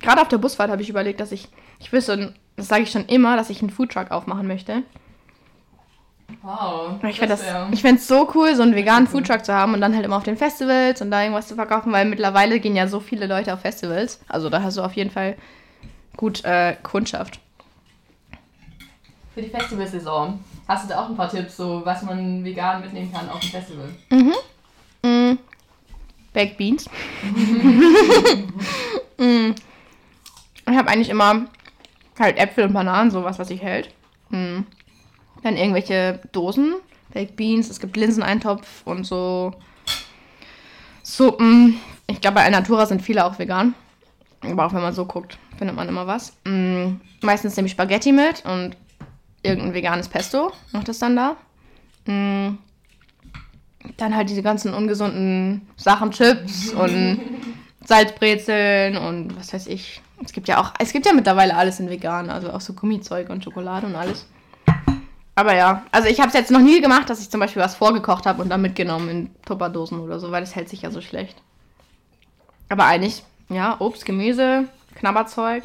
Gerade 0.00 0.22
auf 0.22 0.28
der 0.28 0.38
Busfahrt 0.38 0.70
habe 0.70 0.82
ich 0.82 0.88
überlegt, 0.88 1.20
dass 1.20 1.32
ich, 1.32 1.48
ich 1.78 1.92
will 1.92 2.00
so 2.00 2.12
ein, 2.12 2.34
das 2.56 2.68
sage 2.68 2.82
ich 2.82 2.90
schon 2.90 3.04
immer, 3.06 3.36
dass 3.36 3.50
ich 3.50 3.60
einen 3.60 3.70
Foodtruck 3.70 4.10
aufmachen 4.10 4.46
möchte. 4.46 4.82
Wow. 6.42 7.02
Ich 7.06 7.18
fände 7.18 7.36
ich 7.72 7.82
fänd's 7.82 8.06
so 8.06 8.30
cool, 8.34 8.54
so 8.54 8.62
einen 8.62 8.74
veganen 8.74 9.08
Foodtruck 9.08 9.44
zu 9.44 9.52
haben 9.52 9.74
und 9.74 9.80
dann 9.80 9.94
halt 9.94 10.04
immer 10.04 10.16
auf 10.16 10.22
den 10.22 10.36
Festivals 10.36 11.02
und 11.02 11.10
da 11.10 11.22
irgendwas 11.22 11.48
zu 11.48 11.54
verkaufen, 11.54 11.92
weil 11.92 12.06
mittlerweile 12.06 12.60
gehen 12.60 12.76
ja 12.76 12.86
so 12.86 13.00
viele 13.00 13.26
Leute 13.26 13.52
auf 13.52 13.60
Festivals. 13.60 14.20
Also 14.28 14.48
da 14.48 14.62
hast 14.62 14.76
du 14.76 14.82
auf 14.82 14.92
jeden 14.94 15.10
Fall 15.10 15.36
gut 16.16 16.44
äh, 16.44 16.76
Kundschaft. 16.82 17.40
Für 19.40 19.46
die 19.46 19.52
Festivalsaison. 19.52 20.44
Hast 20.68 20.84
du 20.84 20.88
da 20.88 21.02
auch 21.02 21.08
ein 21.08 21.16
paar 21.16 21.30
Tipps, 21.30 21.56
so 21.56 21.80
was 21.82 22.02
man 22.02 22.44
vegan 22.44 22.82
mitnehmen 22.82 23.10
kann 23.10 23.26
auf 23.30 23.40
dem 23.40 23.48
Festival? 23.48 23.88
Mm. 25.02 25.38
Baked 26.34 26.58
Beans. 26.58 26.84
mm. 29.16 29.52
Ich 30.68 30.76
habe 30.76 30.88
eigentlich 30.90 31.08
immer 31.08 31.46
halt 32.18 32.36
Äpfel 32.36 32.64
und 32.64 32.74
Bananen, 32.74 33.10
sowas, 33.10 33.38
was 33.38 33.48
sich 33.48 33.62
hält. 33.62 33.94
Mm. 34.28 34.60
Dann 35.42 35.56
irgendwelche 35.56 36.20
Dosen, 36.32 36.74
Baked 37.14 37.36
Beans, 37.36 37.70
es 37.70 37.80
gibt 37.80 37.96
Linseneintopf 37.96 38.82
und 38.84 39.04
so 39.06 39.54
Suppen. 41.02 41.80
Ich 42.08 42.20
glaube, 42.20 42.34
bei 42.34 42.44
Alnatura 42.44 42.84
sind 42.84 43.00
viele 43.00 43.24
auch 43.24 43.38
vegan. 43.38 43.74
Aber 44.42 44.66
auch 44.66 44.74
wenn 44.74 44.82
man 44.82 44.92
so 44.92 45.06
guckt, 45.06 45.38
findet 45.56 45.76
man 45.76 45.88
immer 45.88 46.06
was. 46.06 46.34
Mm. 46.44 46.96
Meistens 47.22 47.56
nehme 47.56 47.66
ich 47.68 47.72
Spaghetti 47.72 48.12
mit 48.12 48.44
und 48.44 48.76
irgendein 49.42 49.74
veganes 49.74 50.08
Pesto. 50.08 50.52
Macht 50.72 50.88
das 50.88 50.98
dann 50.98 51.16
da. 51.16 51.36
Mm. 52.06 52.58
Dann 53.96 54.14
halt 54.14 54.28
diese 54.28 54.42
ganzen 54.42 54.74
ungesunden 54.74 55.66
Sachen, 55.76 56.10
Chips 56.10 56.72
und 56.72 57.20
Salzbrezeln 57.84 58.96
und 58.96 59.36
was 59.38 59.52
weiß 59.52 59.66
ich. 59.68 60.02
Es 60.22 60.32
gibt 60.32 60.48
ja 60.48 60.60
auch, 60.60 60.74
es 60.78 60.92
gibt 60.92 61.06
ja 61.06 61.14
mittlerweile 61.14 61.56
alles 61.56 61.80
in 61.80 61.88
vegan, 61.88 62.28
also 62.28 62.50
auch 62.50 62.60
so 62.60 62.74
Gummizeug 62.74 63.30
und 63.30 63.42
Schokolade 63.42 63.86
und 63.86 63.96
alles. 63.96 64.26
Aber 65.34 65.54
ja, 65.54 65.84
also 65.90 66.08
ich 66.08 66.20
habe 66.20 66.28
es 66.28 66.34
jetzt 66.34 66.50
noch 66.50 66.60
nie 66.60 66.82
gemacht, 66.82 67.08
dass 67.08 67.22
ich 67.22 67.30
zum 67.30 67.40
Beispiel 67.40 67.62
was 67.62 67.74
vorgekocht 67.74 68.26
habe 68.26 68.42
und 68.42 68.50
dann 68.50 68.60
mitgenommen 68.60 69.08
in 69.08 69.30
Tupperdosen 69.46 69.98
oder 69.98 70.20
so, 70.20 70.30
weil 70.30 70.42
das 70.42 70.54
hält 70.54 70.68
sich 70.68 70.82
ja 70.82 70.90
so 70.90 71.00
schlecht. 71.00 71.40
Aber 72.68 72.84
eigentlich, 72.84 73.24
ja, 73.48 73.80
Obst, 73.80 74.04
Gemüse, 74.04 74.68
Knabberzeug, 74.96 75.64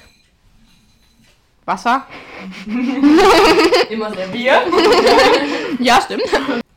Wasser. 1.66 2.06
Immer 3.90 4.14
sehr 4.14 4.28
Bier? 4.28 4.62
Ja, 5.80 6.00
stimmt. 6.02 6.24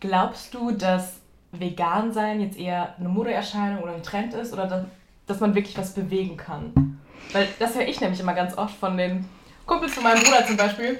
Glaubst 0.00 0.52
du, 0.54 0.72
dass 0.72 1.20
vegan 1.52 2.12
sein 2.12 2.40
jetzt 2.40 2.58
eher 2.58 2.96
eine 2.98 3.08
Modeerscheinung 3.08 3.82
oder 3.82 3.94
ein 3.94 4.02
Trend 4.02 4.34
ist 4.34 4.52
oder 4.52 4.66
dass, 4.66 4.84
dass 5.26 5.40
man 5.40 5.54
wirklich 5.54 5.78
was 5.78 5.94
bewegen 5.94 6.36
kann? 6.36 6.98
Weil 7.32 7.48
das 7.58 7.74
höre 7.74 7.86
ich 7.86 8.00
nämlich 8.00 8.18
immer 8.18 8.34
ganz 8.34 8.56
oft 8.58 8.74
von 8.74 8.96
den 8.96 9.24
Kumpels 9.66 9.94
von 9.94 10.02
meinem 10.02 10.22
Bruder 10.22 10.44
zum 10.46 10.56
Beispiel. 10.56 10.98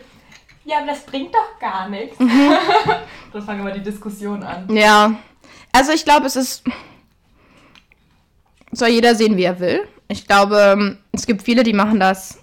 Ja, 0.65 0.79
aber 0.79 0.87
das 0.89 1.01
bringt 1.01 1.35
doch 1.35 1.59
gar 1.59 1.89
nichts. 1.89 2.17
Dann 3.33 3.43
fangen 3.43 3.65
wir 3.65 3.73
die 3.73 3.83
Diskussion 3.83 4.43
an. 4.43 4.69
Ja, 4.75 5.15
also 5.73 5.93
ich 5.93 6.05
glaube, 6.05 6.27
es 6.27 6.37
ist. 6.37 6.63
Soll 8.71 8.89
jeder 8.89 9.15
sehen, 9.15 9.37
wie 9.37 9.45
er 9.45 9.59
will. 9.59 9.89
Ich 10.09 10.27
glaube, 10.27 10.99
es 11.13 11.27
gibt 11.27 11.43
viele, 11.43 11.63
die 11.63 11.73
machen 11.73 11.99
das, 11.99 12.39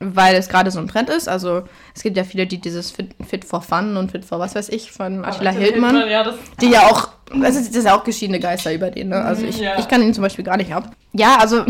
weil 0.00 0.36
es 0.36 0.48
gerade 0.48 0.70
so 0.70 0.78
ein 0.78 0.88
Trend 0.88 1.10
ist. 1.10 1.28
Also 1.28 1.62
es 1.94 2.02
gibt 2.02 2.16
ja 2.16 2.24
viele, 2.24 2.46
die 2.46 2.60
dieses 2.60 2.90
Fit, 2.90 3.14
Fit 3.26 3.44
for 3.44 3.62
Fun 3.62 3.96
und 3.96 4.10
Fit 4.12 4.24
for 4.24 4.38
was 4.38 4.54
weiß 4.54 4.68
ich 4.68 4.92
von 4.92 5.24
Attila 5.24 5.50
Hildmann, 5.50 6.08
Ja, 6.08 6.22
das 6.24 6.36
die 6.60 6.70
ja 6.70 6.82
auch, 6.86 7.08
das 7.34 7.56
ist, 7.56 7.70
das 7.70 7.76
ist 7.78 7.84
ja 7.84 7.96
auch 7.96 8.04
geschiedene 8.04 8.38
Geister 8.40 8.72
über 8.72 8.90
den, 8.90 9.08
ne? 9.08 9.16
Also 9.22 9.44
ich, 9.44 9.58
Ja. 9.58 9.78
ich 9.78 9.88
kann 9.88 10.02
ihn 10.02 10.14
zum 10.14 10.22
Beispiel 10.22 10.44
gar 10.44 10.56
nicht 10.56 10.72
ab. 10.72 10.90
Ja, 11.12 11.36
also 11.38 11.64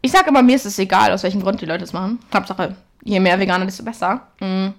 ich 0.00 0.12
sag 0.12 0.26
immer, 0.28 0.42
mir 0.42 0.56
ist 0.56 0.66
es 0.66 0.78
egal, 0.78 1.12
aus 1.12 1.22
welchem 1.24 1.42
Grund 1.42 1.60
die 1.60 1.66
Leute 1.66 1.84
es 1.84 1.92
machen. 1.92 2.20
Hauptsache, 2.32 2.76
je 3.02 3.18
mehr 3.20 3.38
Veganer, 3.40 3.64
desto 3.64 3.82
besser. 3.82 4.22
Mhm. 4.40 4.74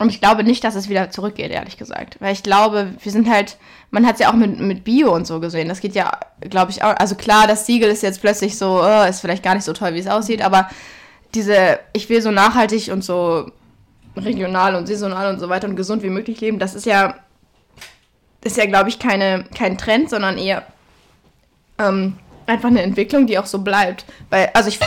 Und 0.00 0.08
ich 0.08 0.18
glaube 0.20 0.44
nicht, 0.44 0.64
dass 0.64 0.74
es 0.76 0.88
wieder 0.88 1.10
zurückgeht, 1.10 1.50
ehrlich 1.50 1.76
gesagt. 1.76 2.16
Weil 2.20 2.32
ich 2.32 2.42
glaube, 2.42 2.94
wir 3.02 3.12
sind 3.12 3.28
halt, 3.30 3.58
man 3.90 4.06
hat 4.06 4.14
es 4.14 4.20
ja 4.20 4.30
auch 4.30 4.34
mit, 4.34 4.58
mit 4.58 4.82
Bio 4.82 5.14
und 5.14 5.26
so 5.26 5.40
gesehen. 5.40 5.68
Das 5.68 5.80
geht 5.82 5.94
ja, 5.94 6.10
glaube 6.40 6.70
ich, 6.70 6.82
auch. 6.82 6.96
Also 6.96 7.16
klar, 7.16 7.46
das 7.46 7.66
Siegel 7.66 7.90
ist 7.90 8.02
jetzt 8.02 8.22
plötzlich 8.22 8.56
so, 8.56 8.80
oh, 8.82 9.04
ist 9.06 9.20
vielleicht 9.20 9.42
gar 9.42 9.54
nicht 9.54 9.64
so 9.64 9.74
toll, 9.74 9.92
wie 9.92 9.98
es 9.98 10.06
aussieht, 10.06 10.40
aber 10.42 10.70
diese, 11.34 11.78
ich 11.92 12.08
will 12.08 12.22
so 12.22 12.30
nachhaltig 12.30 12.90
und 12.92 13.02
so 13.02 13.50
regional 14.16 14.74
und 14.74 14.86
saisonal 14.86 15.32
und 15.32 15.40
so 15.40 15.48
weiter 15.48 15.68
und 15.68 15.76
gesund 15.76 16.02
wie 16.02 16.10
möglich 16.10 16.40
leben, 16.40 16.58
das 16.58 16.74
ist 16.74 16.86
ja, 16.86 17.14
ist 18.42 18.56
ja, 18.56 18.66
glaube 18.66 18.88
ich, 18.88 18.98
keine, 18.98 19.44
kein 19.56 19.78
Trend, 19.78 20.10
sondern 20.10 20.38
eher 20.38 20.64
ähm, 21.78 22.18
einfach 22.46 22.68
eine 22.68 22.82
Entwicklung, 22.82 23.26
die 23.26 23.38
auch 23.38 23.46
so 23.46 23.58
bleibt. 23.58 24.04
Weil, 24.30 24.50
also 24.54 24.68
ich 24.68 24.78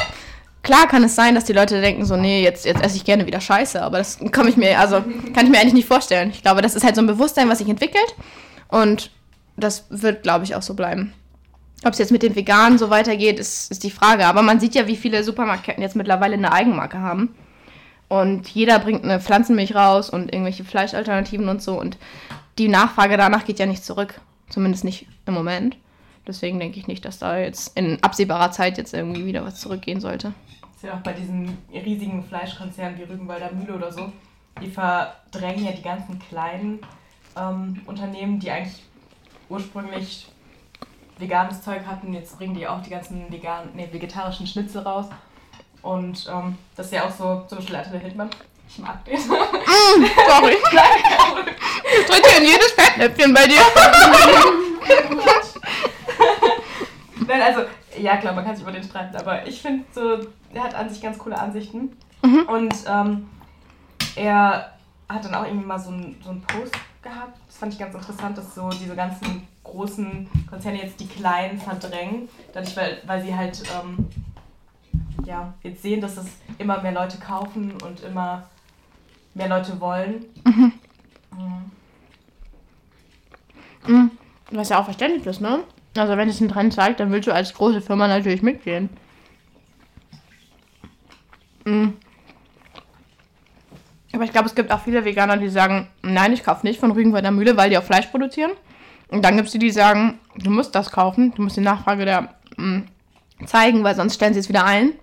Klar 0.63 0.87
kann 0.87 1.03
es 1.03 1.13
sein, 1.13 1.35
dass 1.35 1.43
die 1.43 1.51
Leute 1.51 1.81
denken 1.81 2.05
so, 2.05 2.15
nee, 2.15 2.41
jetzt, 2.41 2.65
jetzt 2.65 2.81
esse 2.81 2.95
ich 2.95 3.03
gerne 3.03 3.27
wieder 3.27 3.41
Scheiße, 3.41 3.81
aber 3.81 3.97
das 3.97 4.17
kann 4.31 4.47
ich 4.47 4.55
mir, 4.55 4.79
also 4.79 5.03
kann 5.33 5.45
ich 5.45 5.51
mir 5.51 5.59
eigentlich 5.59 5.73
nicht 5.73 5.87
vorstellen. 5.87 6.29
Ich 6.29 6.41
glaube, 6.41 6.61
das 6.61 6.73
ist 6.73 6.85
halt 6.85 6.95
so 6.95 7.01
ein 7.01 7.07
Bewusstsein, 7.07 7.49
was 7.49 7.57
sich 7.57 7.67
entwickelt 7.67 8.15
und 8.69 9.11
das 9.57 9.85
wird, 9.89 10.23
glaube 10.23 10.45
ich, 10.45 10.55
auch 10.55 10.61
so 10.61 10.73
bleiben. 10.73 11.13
Ob 11.85 11.93
es 11.93 11.99
jetzt 11.99 12.11
mit 12.11 12.23
den 12.23 12.35
Veganen 12.35 12.77
so 12.77 12.89
weitergeht, 12.89 13.39
ist, 13.39 13.71
ist 13.71 13.83
die 13.83 13.91
Frage. 13.91 14.25
Aber 14.25 14.41
man 14.41 14.59
sieht 14.59 14.75
ja, 14.75 14.87
wie 14.87 14.95
viele 14.95 15.23
Supermarktketten 15.23 15.83
jetzt 15.83 15.95
mittlerweile 15.95 16.35
eine 16.35 16.51
Eigenmarke 16.51 16.99
haben. 16.99 17.35
Und 18.07 18.47
jeder 18.49 18.79
bringt 18.79 19.03
eine 19.03 19.19
Pflanzenmilch 19.19 19.75
raus 19.75 20.09
und 20.09 20.31
irgendwelche 20.31 20.63
Fleischalternativen 20.63 21.49
und 21.49 21.61
so. 21.61 21.79
Und 21.79 21.97
die 22.57 22.67
Nachfrage 22.67 23.17
danach 23.17 23.45
geht 23.45 23.59
ja 23.59 23.65
nicht 23.65 23.83
zurück. 23.83 24.21
Zumindest 24.49 24.83
nicht 24.83 25.07
im 25.25 25.33
Moment. 25.33 25.77
Deswegen 26.27 26.59
denke 26.59 26.79
ich 26.79 26.87
nicht, 26.87 27.03
dass 27.05 27.19
da 27.19 27.37
jetzt 27.37 27.77
in 27.77 28.01
absehbarer 28.01 28.51
Zeit 28.51 28.77
jetzt 28.77 28.93
irgendwie 28.93 29.25
wieder 29.25 29.43
was 29.43 29.59
zurückgehen 29.59 29.99
sollte. 29.99 30.33
Das 30.61 30.75
ist 30.75 30.83
ja 30.83 30.93
auch 30.93 31.01
bei 31.01 31.13
diesen 31.13 31.57
riesigen 31.73 32.23
Fleischkonzernen 32.23 32.97
wie 32.97 33.03
Rügenwalder 33.03 33.51
Mühle 33.51 33.75
oder 33.75 33.91
so. 33.91 34.11
Die 34.61 34.69
verdrängen 34.69 35.65
ja 35.65 35.71
die 35.71 35.81
ganzen 35.81 36.19
kleinen 36.19 36.79
ähm, 37.35 37.81
Unternehmen, 37.85 38.39
die 38.39 38.51
eigentlich 38.51 38.83
ursprünglich 39.49 40.27
veganes 41.17 41.61
Zeug 41.61 41.85
hatten. 41.85 42.13
Jetzt 42.13 42.37
bringen 42.37 42.55
die 42.55 42.67
auch 42.67 42.81
die 42.81 42.89
ganzen 42.89 43.31
vegan, 43.31 43.69
nee, 43.73 43.87
vegetarischen 43.91 44.47
Schnitzel 44.47 44.81
raus. 44.81 45.05
Und 45.81 46.29
ähm, 46.31 46.57
das 46.75 46.87
ist 46.87 46.93
ja 46.93 47.05
auch 47.05 47.11
so, 47.11 47.43
zum 47.47 47.57
Beispiel 47.57 47.75
Attila 47.75 47.99
Hildmann. 47.99 48.29
Ich 48.67 48.79
mag 48.79 49.05
den. 49.05 49.15
Mm, 49.15 49.19
sorry. 50.29 50.55
ich 50.55 52.05
tritt 52.05 52.37
in 52.37 52.45
jedes 52.45 52.71
Fettnäpfchen 52.71 53.33
bei 53.33 53.47
dir. 53.47 53.59
Nein, 57.27 57.41
also, 57.41 57.61
ja 57.97 58.17
klar, 58.17 58.33
man 58.33 58.45
kann 58.45 58.55
sich 58.55 58.63
über 58.63 58.71
den 58.71 58.83
streiten, 58.83 59.15
aber 59.15 59.45
ich 59.45 59.61
finde 59.61 59.85
so, 59.93 60.19
er 60.53 60.63
hat 60.63 60.73
an 60.75 60.89
sich 60.89 61.01
ganz 61.01 61.17
coole 61.17 61.37
Ansichten. 61.37 61.97
Mhm. 62.23 62.43
Und 62.47 62.73
ähm, 62.87 63.29
er 64.15 64.71
hat 65.09 65.25
dann 65.25 65.35
auch 65.35 65.45
irgendwie 65.45 65.65
mal 65.65 65.79
so 65.79 65.89
einen 65.89 66.21
so 66.23 66.33
Post 66.47 66.75
gehabt. 67.01 67.37
Das 67.47 67.57
fand 67.57 67.73
ich 67.73 67.79
ganz 67.79 67.93
interessant, 67.93 68.37
dass 68.37 68.55
so 68.55 68.69
diese 68.69 68.95
ganzen 68.95 69.45
großen 69.73 70.29
Konzerne 70.49 70.81
jetzt 70.81 70.99
die 70.99 71.07
kleinen 71.07 71.59
verdrängen, 71.59 72.29
dadurch, 72.53 72.77
weil, 72.77 73.01
weil 73.05 73.23
sie 73.23 73.35
halt 73.35 73.63
ähm, 73.75 74.07
ja, 75.25 75.53
jetzt 75.63 75.81
sehen, 75.81 75.99
dass 75.99 76.15
das 76.15 76.27
immer 76.57 76.81
mehr 76.81 76.91
Leute 76.91 77.17
kaufen 77.17 77.73
und 77.83 78.01
immer 78.03 78.43
mehr 79.33 79.49
Leute 79.49 79.79
wollen. 79.79 80.25
Mhm. 80.45 80.71
Mhm. 83.87 84.11
Was 84.51 84.69
ja 84.69 84.79
auch 84.79 84.85
verständlich 84.85 85.25
ist, 85.25 85.41
ne? 85.41 85.63
Also 85.97 86.17
wenn 86.17 86.29
es 86.29 86.39
einen 86.39 86.49
Trend 86.49 86.73
zeigt, 86.73 86.99
dann 86.99 87.11
willst 87.11 87.27
du 87.27 87.33
als 87.33 87.53
große 87.53 87.81
Firma 87.81 88.07
natürlich 88.07 88.41
mitgehen. 88.41 88.89
Mhm. 91.65 91.93
Aber 94.13 94.23
ich 94.23 94.31
glaube, 94.31 94.47
es 94.47 94.53
gibt 94.53 94.71
auch 94.71 94.79
viele 94.79 95.05
Veganer, 95.05 95.37
die 95.37 95.49
sagen, 95.49 95.87
nein, 96.03 96.33
ich 96.33 96.43
kaufe 96.43 96.65
nicht 96.65 96.79
von 96.79 96.91
Rügenwalder 96.91 97.31
Mühle, 97.31 97.57
weil 97.57 97.71
die 97.71 97.77
auch 97.79 97.83
Fleisch 97.83 98.05
produzieren. 98.07 98.51
Und 99.13 99.21
dann 99.21 99.35
gibt 99.35 99.45
es 99.45 99.51
die, 99.51 99.59
die 99.59 99.69
sagen, 99.69 100.19
du 100.35 100.49
musst 100.49 100.73
das 100.73 100.89
kaufen, 100.89 101.31
du 101.35 101.43
musst 101.43 101.55
die 101.55 101.61
Nachfrage 101.61 102.03
da 102.03 102.29
mh, 102.57 102.81
zeigen, 103.45 103.83
weil 103.83 103.93
sonst 103.95 104.15
stellen 104.15 104.33
sie 104.33 104.39
es 104.39 104.49
wieder 104.49 104.65
ein. 104.65 104.93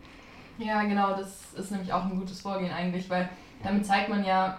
Ja, 0.59 0.83
genau, 0.83 1.15
das 1.17 1.53
ist 1.57 1.71
nämlich 1.71 1.93
auch 1.93 2.05
ein 2.05 2.19
gutes 2.19 2.41
Vorgehen 2.41 2.73
eigentlich, 2.73 3.09
weil 3.09 3.29
damit 3.63 3.87
zeigt 3.87 4.09
man 4.09 4.25
ja 4.25 4.59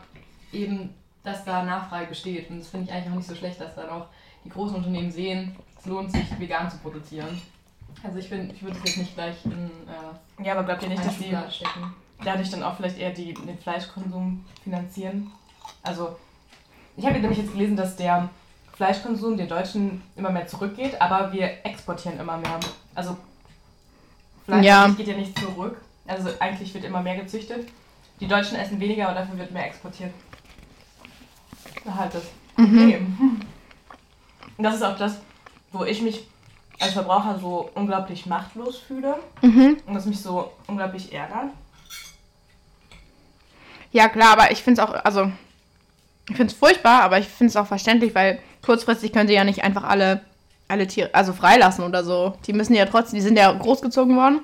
eben, 0.53 0.91
dass 1.23 1.43
da 1.43 1.63
Nachfrage 1.63 2.07
besteht. 2.07 2.49
Und 2.49 2.59
das 2.59 2.69
finde 2.69 2.87
ich 2.87 2.93
eigentlich 2.93 3.11
auch 3.11 3.17
nicht 3.17 3.27
so 3.27 3.35
schlecht, 3.35 3.59
dass 3.59 3.75
dann 3.75 3.89
auch 3.89 4.05
die 4.45 4.49
großen 4.49 4.77
Unternehmen 4.77 5.11
sehen, 5.11 5.53
es 5.77 5.85
lohnt 5.85 6.13
sich, 6.13 6.39
vegan 6.39 6.71
zu 6.71 6.77
produzieren. 6.77 7.41
Also 8.03 8.19
ich, 8.19 8.29
bin, 8.29 8.49
ich 8.51 8.63
würde 8.63 8.77
es 8.77 8.83
jetzt 8.85 8.97
nicht 8.99 9.15
gleich 9.15 9.35
in 9.43 9.69
äh, 10.41 10.45
Ja, 10.45 10.53
aber 10.53 10.63
glaubt 10.63 10.83
ihr 10.83 10.89
nicht, 10.89 11.05
dass 11.05 11.17
die 11.17 11.35
stecken? 11.49 11.93
dadurch 12.23 12.49
dann 12.51 12.63
auch 12.63 12.77
vielleicht 12.77 12.97
eher 12.97 13.11
die, 13.11 13.33
den 13.33 13.57
Fleischkonsum 13.57 14.45
finanzieren? 14.63 15.29
Also 15.83 16.15
ich 16.95 17.05
habe 17.05 17.19
nämlich 17.19 17.39
jetzt 17.39 17.51
gelesen, 17.51 17.75
dass 17.75 17.97
der 17.97 18.29
Fleischkonsum 18.81 19.37
den 19.37 19.47
Deutschen 19.47 20.01
immer 20.15 20.31
mehr 20.31 20.47
zurückgeht, 20.47 20.99
aber 20.99 21.31
wir 21.31 21.63
exportieren 21.63 22.19
immer 22.19 22.37
mehr. 22.37 22.59
Also 22.95 23.15
Fleisch 24.45 24.65
ja. 24.65 24.87
geht 24.87 25.07
ja 25.07 25.15
nicht 25.15 25.37
zurück. 25.37 25.77
Also 26.07 26.29
eigentlich 26.39 26.73
wird 26.73 26.85
immer 26.85 27.03
mehr 27.03 27.15
gezüchtet. 27.15 27.67
Die 28.19 28.27
Deutschen 28.27 28.57
essen 28.57 28.79
weniger, 28.79 29.07
aber 29.07 29.19
dafür 29.19 29.37
wird 29.37 29.51
mehr 29.51 29.67
exportiert. 29.67 30.11
Halt 31.95 32.15
das. 32.15 32.23
Mhm. 32.57 33.41
Und 34.57 34.63
das 34.63 34.77
ist 34.77 34.81
auch 34.81 34.97
das, 34.97 35.19
wo 35.71 35.83
ich 35.83 36.01
mich 36.01 36.25
als 36.79 36.93
Verbraucher 36.93 37.37
so 37.37 37.69
unglaublich 37.75 38.25
machtlos 38.25 38.79
fühle 38.79 39.17
mhm. 39.43 39.77
und 39.85 39.93
das 39.93 40.07
mich 40.07 40.19
so 40.19 40.51
unglaublich 40.65 41.13
ärgert. 41.13 41.51
Ja, 43.91 44.09
klar, 44.09 44.31
aber 44.31 44.51
ich 44.51 44.63
finde 44.63 44.81
es 44.81 44.87
auch, 44.87 44.93
also, 45.05 45.31
ich 46.27 46.35
finde 46.35 46.51
es 46.51 46.57
furchtbar, 46.57 47.03
aber 47.03 47.19
ich 47.19 47.27
finde 47.27 47.51
es 47.51 47.55
auch 47.55 47.67
verständlich, 47.67 48.15
weil 48.15 48.39
kurzfristig 48.61 49.11
können 49.13 49.27
sie 49.27 49.33
ja 49.33 49.43
nicht 49.43 49.63
einfach 49.63 49.83
alle, 49.83 50.21
alle 50.67 50.87
Tiere, 50.87 51.09
also 51.13 51.33
freilassen 51.33 51.83
oder 51.83 52.03
so. 52.03 52.33
Die 52.47 52.53
müssen 52.53 52.73
ja 52.73 52.85
trotzdem, 52.85 53.17
die 53.17 53.25
sind 53.25 53.37
ja 53.37 53.51
großgezogen 53.51 54.15
worden 54.15 54.39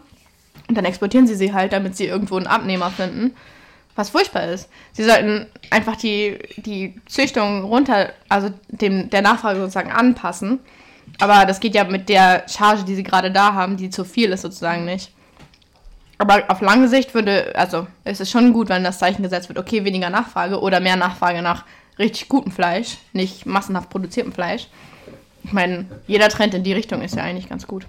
und 0.67 0.77
dann 0.77 0.85
exportieren 0.85 1.27
sie 1.27 1.35
sie 1.35 1.53
halt, 1.53 1.73
damit 1.73 1.95
sie 1.95 2.05
irgendwo 2.05 2.37
einen 2.37 2.47
Abnehmer 2.47 2.89
finden. 2.91 3.35
Was 3.95 4.11
furchtbar 4.11 4.43
ist. 4.43 4.69
Sie 4.93 5.03
sollten 5.03 5.47
einfach 5.71 5.95
die, 5.95 6.37
die 6.57 7.01
Züchtung 7.07 7.63
runter, 7.63 8.11
also 8.29 8.51
dem, 8.67 9.09
der 9.09 9.23
Nachfrage 9.23 9.59
sozusagen 9.59 9.91
anpassen 9.91 10.59
aber 11.19 11.45
das 11.45 11.59
geht 11.59 11.75
ja 11.75 11.83
mit 11.83 12.09
der 12.09 12.43
Charge, 12.47 12.83
die 12.83 12.95
sie 12.95 13.03
gerade 13.03 13.31
da 13.31 13.53
haben, 13.53 13.77
die 13.77 13.89
zu 13.89 14.03
viel 14.03 14.31
ist 14.31 14.41
sozusagen 14.41 14.85
nicht. 14.85 15.11
Aber 16.19 16.43
auf 16.47 16.61
lange 16.61 16.87
Sicht 16.87 17.13
würde, 17.13 17.53
also 17.55 17.87
es 18.03 18.19
ist 18.19 18.31
schon 18.31 18.53
gut, 18.53 18.69
wenn 18.69 18.83
das 18.83 18.99
Zeichen 18.99 19.23
gesetzt 19.23 19.49
wird, 19.49 19.59
okay, 19.59 19.83
weniger 19.83 20.09
Nachfrage 20.09 20.59
oder 20.59 20.79
mehr 20.79 20.95
Nachfrage 20.95 21.41
nach 21.41 21.63
richtig 21.99 22.29
gutem 22.29 22.51
Fleisch, 22.51 22.97
nicht 23.13 23.45
massenhaft 23.45 23.89
produziertem 23.89 24.31
Fleisch. 24.31 24.67
Ich 25.43 25.53
meine, 25.53 25.85
jeder 26.07 26.29
Trend 26.29 26.53
in 26.53 26.63
die 26.63 26.73
Richtung 26.73 27.01
ist 27.01 27.15
ja 27.15 27.23
eigentlich 27.23 27.49
ganz 27.49 27.67
gut. 27.67 27.87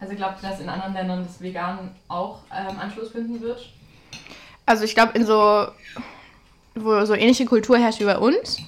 Also 0.00 0.14
glaubt 0.14 0.42
ihr, 0.42 0.50
dass 0.50 0.60
in 0.60 0.68
anderen 0.68 0.94
Ländern 0.94 1.24
das 1.24 1.40
Vegan 1.40 1.90
auch 2.06 2.40
ähm, 2.54 2.78
Anschluss 2.78 3.10
finden 3.10 3.40
wird? 3.40 3.72
Also 4.66 4.84
ich 4.84 4.94
glaube, 4.94 5.18
in 5.18 5.26
so, 5.26 5.66
wo 6.74 7.04
so 7.04 7.14
ähnliche 7.14 7.46
Kultur 7.46 7.78
herrscht 7.78 8.00
wie 8.00 8.04
bei 8.04 8.18
uns, 8.18 8.58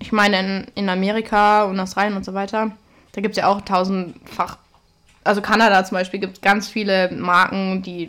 ich 0.00 0.12
meine, 0.12 0.38
in, 0.40 0.66
in 0.74 0.88
Amerika 0.88 1.64
und 1.64 1.78
Australien 1.78 2.16
und 2.16 2.24
so 2.24 2.34
weiter, 2.34 2.72
da 3.12 3.20
gibt 3.20 3.36
es 3.36 3.40
ja 3.40 3.48
auch 3.48 3.60
tausendfach. 3.62 4.58
Also 5.24 5.40
Kanada 5.40 5.84
zum 5.84 5.96
Beispiel 5.96 6.20
gibt 6.20 6.36
es 6.38 6.40
ganz 6.40 6.68
viele 6.68 7.10
Marken, 7.12 7.82
die, 7.82 8.06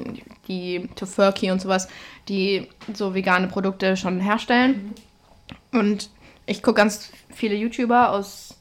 die 0.47 0.89
Tofurky 0.95 1.51
und 1.51 1.61
sowas, 1.61 1.87
die 2.27 2.67
so 2.93 3.13
vegane 3.13 3.47
Produkte 3.47 3.97
schon 3.97 4.19
herstellen. 4.19 4.93
Mhm. 5.71 5.79
Und 5.79 6.09
ich 6.45 6.63
gucke 6.63 6.77
ganz 6.77 7.11
viele 7.29 7.55
YouTuber 7.55 8.11
aus 8.11 8.55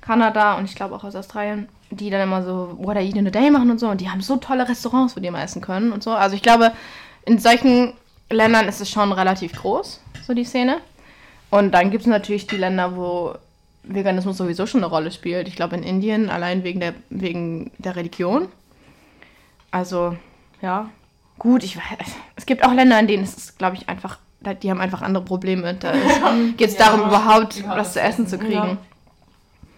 Kanada 0.00 0.54
und 0.54 0.66
ich 0.66 0.74
glaube 0.74 0.94
auch 0.94 1.04
aus 1.04 1.16
Australien, 1.16 1.68
die 1.90 2.10
dann 2.10 2.20
immer 2.20 2.42
so 2.44 2.76
What 2.78 2.96
I 2.96 3.00
Eat 3.00 3.16
in 3.16 3.26
a 3.26 3.30
Day 3.30 3.50
machen 3.50 3.70
und 3.70 3.80
so. 3.80 3.88
Und 3.88 4.00
die 4.00 4.10
haben 4.10 4.20
so 4.20 4.36
tolle 4.36 4.68
Restaurants, 4.68 5.16
wo 5.16 5.20
die 5.20 5.30
mal 5.30 5.42
essen 5.42 5.62
können 5.62 5.92
und 5.92 6.02
so. 6.02 6.10
Also 6.10 6.36
ich 6.36 6.42
glaube, 6.42 6.72
in 7.24 7.38
solchen 7.38 7.94
Ländern 8.30 8.68
ist 8.68 8.80
es 8.80 8.90
schon 8.90 9.12
relativ 9.12 9.52
groß, 9.52 10.00
so 10.26 10.34
die 10.34 10.44
Szene. 10.44 10.78
Und 11.50 11.72
dann 11.72 11.90
gibt 11.90 12.02
es 12.02 12.08
natürlich 12.08 12.46
die 12.46 12.56
Länder, 12.56 12.96
wo 12.96 13.34
Veganismus 13.84 14.36
sowieso 14.36 14.66
schon 14.66 14.82
eine 14.82 14.90
Rolle 14.90 15.10
spielt. 15.10 15.46
Ich 15.46 15.56
glaube 15.56 15.76
in 15.76 15.82
Indien 15.82 16.30
allein 16.30 16.64
wegen 16.64 16.80
der, 16.80 16.94
wegen 17.10 17.70
der 17.78 17.96
Religion. 17.96 18.48
Also, 19.70 20.16
ja. 20.62 20.90
Gut, 21.38 21.62
ich 21.62 21.76
weiß. 21.76 22.08
Es 22.36 22.46
gibt 22.46 22.64
auch 22.64 22.72
Länder, 22.72 22.98
in 22.98 23.06
denen 23.06 23.24
es 23.24 23.36
ist, 23.36 23.58
glaube 23.58 23.76
ich, 23.76 23.88
einfach, 23.88 24.18
die 24.62 24.70
haben 24.70 24.80
einfach 24.80 25.02
andere 25.02 25.24
Probleme. 25.24 25.74
Da 25.74 25.92
geht 26.56 26.70
es 26.70 26.78
ja, 26.78 26.86
darum, 26.86 27.08
überhaupt 27.08 27.66
was 27.68 27.92
zu 27.92 28.00
essen 28.00 28.26
zu 28.26 28.38
kriegen. 28.38 28.52
Ja. 28.52 28.76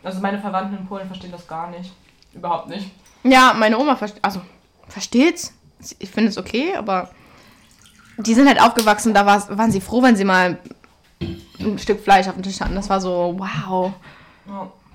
Also 0.02 0.20
meine 0.20 0.38
Verwandten 0.38 0.76
in 0.76 0.86
Polen 0.86 1.06
verstehen 1.06 1.32
das 1.32 1.46
gar 1.46 1.70
nicht. 1.70 1.92
Überhaupt 2.32 2.68
nicht. 2.68 2.90
Ja, 3.24 3.54
meine 3.56 3.78
Oma 3.78 3.96
versteht, 3.96 4.22
also 4.22 4.40
versteht's. 4.88 5.52
Ich 5.98 6.10
finde 6.10 6.30
es 6.30 6.38
okay, 6.38 6.74
aber 6.76 7.10
die 8.18 8.34
sind 8.34 8.48
halt 8.48 8.60
aufgewachsen, 8.60 9.14
da 9.14 9.26
waren 9.26 9.70
sie 9.70 9.80
froh, 9.80 10.02
wenn 10.02 10.16
sie 10.16 10.24
mal 10.24 10.58
ein 11.58 11.78
Stück 11.78 12.02
Fleisch 12.02 12.28
auf 12.28 12.34
dem 12.34 12.42
Tisch 12.42 12.60
hatten. 12.60 12.74
Das 12.74 12.88
war 12.88 13.00
so, 13.00 13.34
wow, 13.38 13.92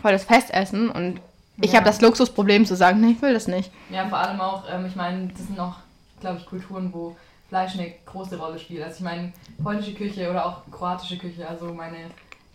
voll 0.01 0.11
das 0.11 0.23
Festessen. 0.23 0.89
Und 0.89 1.19
ich 1.59 1.71
ja. 1.71 1.77
habe 1.77 1.85
das 1.85 2.01
Luxusproblem 2.01 2.65
zu 2.65 2.75
sagen, 2.75 3.01
nee, 3.01 3.11
ich 3.11 3.21
will 3.21 3.33
das 3.33 3.47
nicht. 3.47 3.71
Ja, 3.89 4.07
vor 4.07 4.17
allem 4.17 4.39
auch, 4.41 4.63
ähm, 4.71 4.85
ich 4.85 4.95
meine, 4.95 5.27
das 5.27 5.45
sind 5.47 5.59
auch, 5.59 5.75
glaube 6.21 6.39
ich, 6.39 6.45
Kulturen, 6.45 6.93
wo 6.93 7.15
Fleisch 7.49 7.73
eine 7.73 7.93
große 8.05 8.37
Rolle 8.37 8.57
spielt. 8.57 8.83
Also 8.83 8.97
ich 8.97 9.01
meine, 9.01 9.33
polnische 9.61 9.93
Küche 9.93 10.29
oder 10.29 10.45
auch 10.45 10.61
kroatische 10.71 11.17
Küche, 11.17 11.47
also 11.47 11.73
meine 11.73 12.05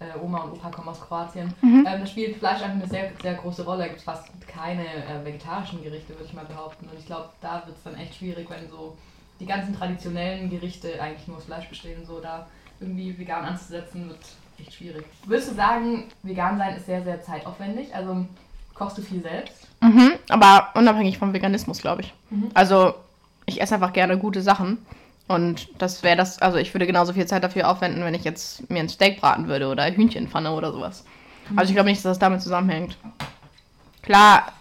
äh, 0.01 0.19
Oma 0.23 0.39
und 0.39 0.53
Opa 0.53 0.71
kommen 0.71 0.89
aus 0.89 1.01
Kroatien, 1.01 1.53
ähm, 1.63 1.85
da 1.85 2.07
spielt 2.07 2.37
Fleisch 2.37 2.63
einfach 2.63 2.81
eine 2.81 2.87
sehr, 2.87 3.11
sehr 3.21 3.35
große 3.35 3.65
Rolle. 3.65 3.83
Da 3.83 3.89
gibt 3.89 4.01
fast 4.01 4.29
keine 4.49 4.85
äh, 4.85 5.25
vegetarischen 5.25 5.83
Gerichte, 5.83 6.15
würde 6.15 6.25
ich 6.25 6.33
mal 6.33 6.45
behaupten. 6.45 6.87
Und 6.89 6.99
ich 6.99 7.07
glaube, 7.07 7.29
da 7.41 7.63
wird 7.67 7.77
es 7.77 7.83
dann 7.83 7.97
echt 7.97 8.17
schwierig, 8.17 8.49
wenn 8.49 8.69
so 8.71 8.97
die 9.39 9.47
ganzen 9.47 9.77
traditionellen 9.77 10.49
Gerichte 10.49 11.01
eigentlich 11.01 11.29
nur 11.29 11.37
aus 11.37 11.45
Fleisch 11.45 11.69
bestehen, 11.69 12.07
so 12.07 12.21
da 12.21 12.47
irgendwie 12.81 13.19
vegan 13.19 13.45
anzusetzen, 13.45 14.09
wird 14.09 14.21
echt 14.59 14.75
schwierig. 14.75 15.05
Würdest 15.27 15.51
du 15.51 15.55
sagen, 15.55 16.05
vegan 16.23 16.59
sein 16.59 16.77
ist 16.77 16.87
sehr, 16.87 17.03
sehr 17.03 17.23
zeitaufwendig? 17.23 17.95
Also 17.95 18.27
kochst 18.75 18.99
du 18.99 19.03
viel 19.03 19.23
selbst? 19.23 19.67
Mhm, 19.81 20.13
aber 20.29 20.71
unabhängig 20.75 21.19
vom 21.19 21.33
Veganismus, 21.33 21.81
glaube 21.81 22.03
ich. 22.03 22.15
Mhm. 22.31 22.51
Also, 22.55 22.95
ich 23.47 23.61
esse 23.61 23.75
einfach 23.75 23.93
gerne 23.93 24.19
gute 24.19 24.43
Sachen. 24.43 24.79
Und 25.29 25.69
das 25.81 26.03
wäre 26.03 26.17
das, 26.17 26.41
also 26.41 26.59
ich 26.59 26.73
würde 26.73 26.87
genauso 26.87 27.13
viel 27.13 27.27
Zeit 27.27 27.43
dafür 27.43 27.69
aufwenden, 27.69 28.05
wenn 28.05 28.15
ich 28.15 28.25
jetzt 28.25 28.71
mir 28.71 28.81
ein 28.81 28.89
Steak 28.89 29.21
braten 29.21 29.49
würde 29.49 29.69
oder 29.69 29.91
Hühnchenpfanne 29.91 30.53
oder 30.53 30.73
sowas. 30.73 31.05
Also 31.57 31.71
ich 31.71 31.75
glaube 31.75 31.89
nicht, 31.89 31.99
dass 31.99 32.11
das 32.13 32.19
damit 32.19 32.43
zusammenhängt. 32.43 32.97
Klar, 34.03 34.53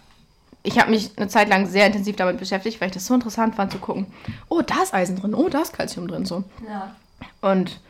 ich 0.62 0.80
habe 0.80 0.90
mich 0.90 1.16
eine 1.16 1.28
Zeit 1.28 1.48
lang 1.48 1.66
sehr 1.66 1.86
intensiv 1.86 2.16
damit 2.16 2.38
beschäftigt, 2.38 2.80
weil 2.80 2.88
ich 2.88 2.94
das 2.94 3.06
so 3.06 3.14
interessant 3.14 3.54
fand 3.54 3.70
zu 3.70 3.78
gucken. 3.78 4.06
Oh, 4.48 4.62
da 4.62 4.82
ist 4.82 4.94
Eisen 4.94 5.16
drin, 5.16 5.34
oh, 5.34 5.48
da 5.48 5.62
ist 5.62 5.72
Kalzium 5.72 6.08
drin, 6.08 6.24
so. 6.24 6.42
Ja. 6.68 6.94
Und 7.40 7.80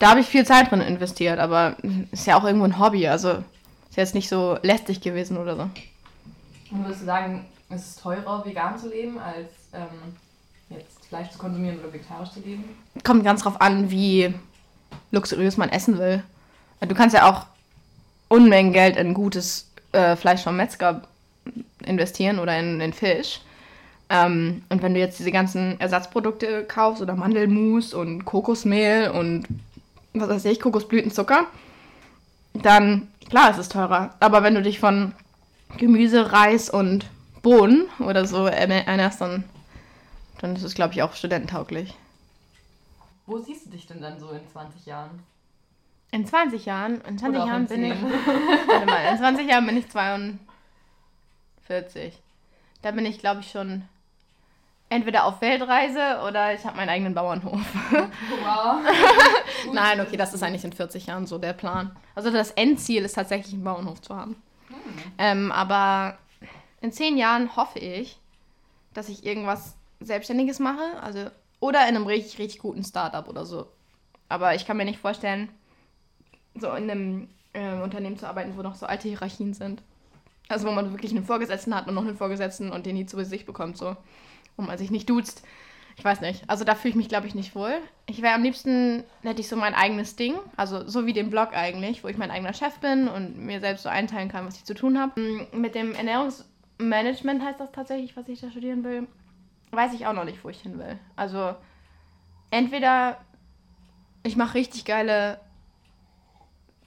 da 0.00 0.10
habe 0.10 0.20
ich 0.20 0.26
viel 0.26 0.44
Zeit 0.44 0.70
drin 0.70 0.80
investiert, 0.80 1.38
aber 1.38 1.76
ist 2.10 2.26
ja 2.26 2.36
auch 2.36 2.44
irgendwo 2.44 2.64
ein 2.64 2.78
Hobby, 2.80 3.06
also 3.06 3.30
ist 3.88 3.96
jetzt 3.96 4.14
nicht 4.14 4.28
so 4.28 4.58
lästig 4.62 5.00
gewesen 5.00 5.36
oder 5.36 5.56
so. 5.56 5.62
Und 6.72 6.84
würdest 6.84 7.02
du 7.02 7.06
sagen, 7.06 7.46
es 7.68 7.90
ist 7.90 8.02
teurer, 8.02 8.44
vegan 8.44 8.76
zu 8.76 8.88
leben, 8.88 9.18
als 9.18 9.48
ähm, 9.72 10.16
jetzt 10.70 11.06
Fleisch 11.08 11.30
zu 11.30 11.38
konsumieren 11.38 11.78
oder 11.78 11.92
vegetarisch 11.92 12.30
zu 12.30 12.40
leben? 12.40 12.64
Kommt 13.04 13.24
ganz 13.24 13.42
drauf 13.42 13.60
an, 13.60 13.90
wie 13.90 14.34
luxuriös 15.10 15.56
man 15.56 15.68
essen 15.68 15.98
will. 15.98 16.22
Du 16.80 16.94
kannst 16.94 17.14
ja 17.14 17.30
auch 17.30 17.46
Unmengen 18.28 18.72
Geld 18.72 18.96
in 18.96 19.14
gutes 19.14 19.70
äh, 19.92 20.16
Fleisch 20.16 20.42
vom 20.42 20.56
Metzger 20.56 21.02
investieren 21.84 22.38
oder 22.38 22.58
in, 22.58 22.80
in 22.80 22.92
Fisch. 22.92 23.40
Ähm, 24.08 24.62
und 24.68 24.82
wenn 24.82 24.94
du 24.94 25.00
jetzt 25.00 25.18
diese 25.18 25.32
ganzen 25.32 25.80
Ersatzprodukte 25.80 26.64
kaufst 26.64 27.02
oder 27.02 27.14
Mandelmus 27.14 27.94
und 27.94 28.24
Kokosmehl 28.24 29.10
und 29.10 29.46
was 30.14 30.28
weiß 30.28 30.44
ich, 30.46 30.60
Kokosblütenzucker, 30.60 31.46
dann 32.54 33.08
klar, 33.28 33.50
es 33.50 33.58
ist 33.58 33.72
teurer. 33.72 34.14
Aber 34.20 34.42
wenn 34.42 34.54
du 34.54 34.62
dich 34.62 34.78
von 34.78 35.12
Gemüse, 35.76 36.32
Reis 36.32 36.70
und 36.70 37.06
Bohnen 37.42 37.86
oder 37.98 38.26
so 38.26 38.46
ernährst, 38.46 39.20
dann, 39.20 39.44
dann 40.40 40.56
ist 40.56 40.62
es, 40.62 40.74
glaube 40.74 40.94
ich, 40.94 41.02
auch 41.02 41.14
studententauglich. 41.14 41.94
Wo 43.26 43.38
siehst 43.38 43.66
du 43.66 43.70
dich 43.70 43.86
denn 43.86 44.00
dann 44.00 44.18
so 44.20 44.30
in 44.30 44.40
20 44.52 44.86
Jahren? 44.86 45.22
In 46.12 46.24
20 46.26 46.64
Jahren, 46.64 47.00
in 47.02 47.18
20 47.18 47.28
Oder 47.28 47.46
Jahren 47.46 47.62
in 47.62 47.68
bin 47.68 47.84
ich, 47.84 47.98
10? 47.98 48.02
warte 48.68 48.86
mal, 48.86 49.12
in 49.12 49.18
20 49.18 49.48
Jahren 49.48 49.66
bin 49.66 49.76
ich 49.76 49.90
42. 49.90 50.38
Da 52.82 52.90
bin 52.92 53.06
ich, 53.06 53.18
glaube 53.18 53.40
ich, 53.40 53.50
schon 53.50 53.82
entweder 54.88 55.24
auf 55.24 55.40
Weltreise 55.40 56.20
oder 56.26 56.54
ich 56.54 56.64
habe 56.64 56.76
meinen 56.76 56.90
eigenen 56.90 57.14
Bauernhof. 57.14 57.60
Wow. 57.90 58.80
Nein, 59.72 60.00
okay, 60.00 60.16
das 60.16 60.32
ist 60.32 60.42
eigentlich 60.42 60.64
in 60.64 60.72
40 60.72 61.06
Jahren 61.06 61.26
so 61.26 61.38
der 61.38 61.54
Plan. 61.54 61.96
Also 62.14 62.30
das 62.30 62.52
Endziel 62.52 63.04
ist 63.04 63.14
tatsächlich, 63.14 63.54
einen 63.54 63.64
Bauernhof 63.64 64.00
zu 64.00 64.14
haben. 64.14 64.36
Ähm, 65.18 65.50
aber 65.50 66.18
in 66.80 66.92
10 66.92 67.16
Jahren 67.16 67.56
hoffe 67.56 67.80
ich, 67.80 68.18
dass 68.94 69.08
ich 69.08 69.26
irgendwas 69.26 69.75
Selbstständiges 70.00 70.58
mache. 70.58 71.00
Also, 71.02 71.30
oder 71.60 71.80
in 71.88 71.96
einem 71.96 72.06
richtig, 72.06 72.38
richtig 72.38 72.60
guten 72.60 72.84
Startup 72.84 73.28
oder 73.28 73.44
so. 73.44 73.66
Aber 74.28 74.54
ich 74.54 74.66
kann 74.66 74.76
mir 74.76 74.84
nicht 74.84 74.98
vorstellen, 74.98 75.48
so 76.54 76.68
in 76.72 76.90
einem 76.90 77.28
äh, 77.52 77.80
Unternehmen 77.80 78.18
zu 78.18 78.26
arbeiten, 78.26 78.56
wo 78.56 78.62
noch 78.62 78.74
so 78.74 78.86
alte 78.86 79.08
Hierarchien 79.08 79.54
sind. 79.54 79.82
Also 80.48 80.66
wo 80.66 80.72
man 80.72 80.92
wirklich 80.92 81.12
einen 81.12 81.24
Vorgesetzten 81.24 81.74
hat 81.74 81.88
und 81.88 81.94
noch 81.94 82.04
einen 82.06 82.16
Vorgesetzten 82.16 82.70
und 82.70 82.86
den 82.86 82.96
nie 82.96 83.06
zu 83.06 83.22
sich 83.24 83.46
bekommt, 83.46 83.76
so. 83.76 83.96
Und 84.56 84.66
man 84.66 84.78
sich 84.78 84.90
nicht 84.90 85.10
duzt. 85.10 85.42
Ich 85.98 86.04
weiß 86.04 86.20
nicht. 86.20 86.48
Also 86.48 86.64
da 86.64 86.74
fühle 86.74 86.90
ich 86.90 86.96
mich, 86.96 87.08
glaube 87.08 87.26
ich, 87.26 87.34
nicht 87.34 87.54
wohl. 87.54 87.72
Ich 88.06 88.20
wäre 88.20 88.34
am 88.34 88.42
liebsten, 88.42 89.02
hätte 89.22 89.40
ich 89.40 89.48
so 89.48 89.56
mein 89.56 89.74
eigenes 89.74 90.14
Ding. 90.14 90.34
Also 90.56 90.86
so 90.86 91.06
wie 91.06 91.14
den 91.14 91.30
Blog 91.30 91.50
eigentlich, 91.54 92.04
wo 92.04 92.08
ich 92.08 92.18
mein 92.18 92.30
eigener 92.30 92.52
Chef 92.52 92.78
bin 92.78 93.08
und 93.08 93.38
mir 93.38 93.60
selbst 93.60 93.82
so 93.82 93.88
einteilen 93.88 94.28
kann, 94.28 94.46
was 94.46 94.56
ich 94.56 94.64
zu 94.64 94.74
tun 94.74 94.98
habe. 94.98 95.18
Mm, 95.18 95.60
Mit 95.60 95.74
dem 95.74 95.94
Ernährungsmanagement 95.94 97.42
heißt 97.42 97.60
das 97.60 97.72
tatsächlich, 97.72 98.16
was 98.16 98.28
ich 98.28 98.40
da 98.40 98.50
studieren 98.50 98.84
will. 98.84 99.06
Weiß 99.70 99.92
ich 99.94 100.06
auch 100.06 100.12
noch 100.12 100.24
nicht, 100.24 100.42
wo 100.44 100.48
ich 100.48 100.60
hin 100.60 100.78
will. 100.78 100.98
Also 101.16 101.54
entweder 102.50 103.18
ich 104.22 104.36
mache 104.36 104.54
richtig 104.54 104.84
geile 104.84 105.40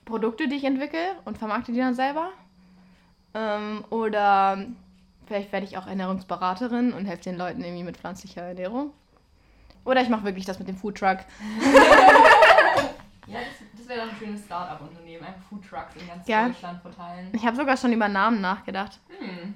Produkte, 0.06 0.48
die 0.48 0.56
ich 0.56 0.64
entwickle 0.64 1.16
und 1.26 1.38
vermarkte 1.38 1.72
die 1.72 1.80
dann 1.80 1.94
selber. 1.96 2.30
Ähm, 3.34 3.84
oder 3.90 4.66
vielleicht 5.28 5.52
werde 5.52 5.66
ich 5.66 5.78
auch 5.78 5.86
Ernährungsberaterin 5.88 6.94
und 6.94 7.06
helfe 7.06 7.24
den 7.24 7.38
Leuten 7.38 7.64
irgendwie 7.64 7.84
mit 7.84 7.98
pflanzlicher 7.98 8.42
Ernährung. 8.42 8.92
Oder 9.86 10.02
ich 10.02 10.10
mache 10.10 10.24
wirklich 10.24 10.46
das 10.46 10.60
mit 10.60 10.68
dem 10.68 10.78
Foodtruck. 10.78 11.20
Ja, 13.28 13.38
das, 13.42 13.78
das 13.78 13.88
wäre 13.88 14.08
doch 14.08 14.12
ein 14.12 14.18
schönes 14.18 14.44
Start-up-Unternehmen. 14.46 15.24
Einfach 15.24 15.44
Foodtrucks 15.44 15.96
in 16.02 16.08
ganz 16.08 16.28
Ja. 16.28 16.48
Deutschland 16.48 16.82
verteilen. 16.82 17.30
Ich 17.34 17.46
habe 17.46 17.56
sogar 17.56 17.78
schon 17.78 17.94
über 17.94 18.08
Namen 18.10 18.42
nachgedacht. 18.42 19.00
Hm. 19.20 19.54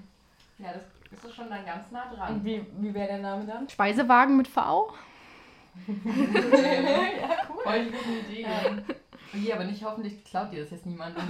Ja, 0.60 0.74
das 0.74 0.84
ist 1.14 1.24
doch 1.24 1.34
schon 1.34 1.50
dann 1.50 1.66
ganz 1.66 1.90
nah 1.92 2.06
dran. 2.14 2.36
Und 2.36 2.46
wie, 2.46 2.66
wie 2.80 2.94
wäre 2.94 3.08
der 3.08 3.20
Name 3.20 3.46
dann? 3.46 3.70
Speisewagen 3.70 4.38
mit 4.38 4.48
V. 4.48 4.94
ja, 5.88 5.94
cool. 7.50 7.64
Voll 7.64 7.86
die 7.86 7.92
gute 7.92 8.12
Idee. 8.32 8.46
Okay, 9.34 9.54
aber 9.54 9.64
nicht 9.64 9.84
hoffentlich 9.84 10.24
klaut 10.24 10.52
dir 10.52 10.62
das 10.62 10.72
jetzt 10.72 10.86
niemand. 10.86 11.18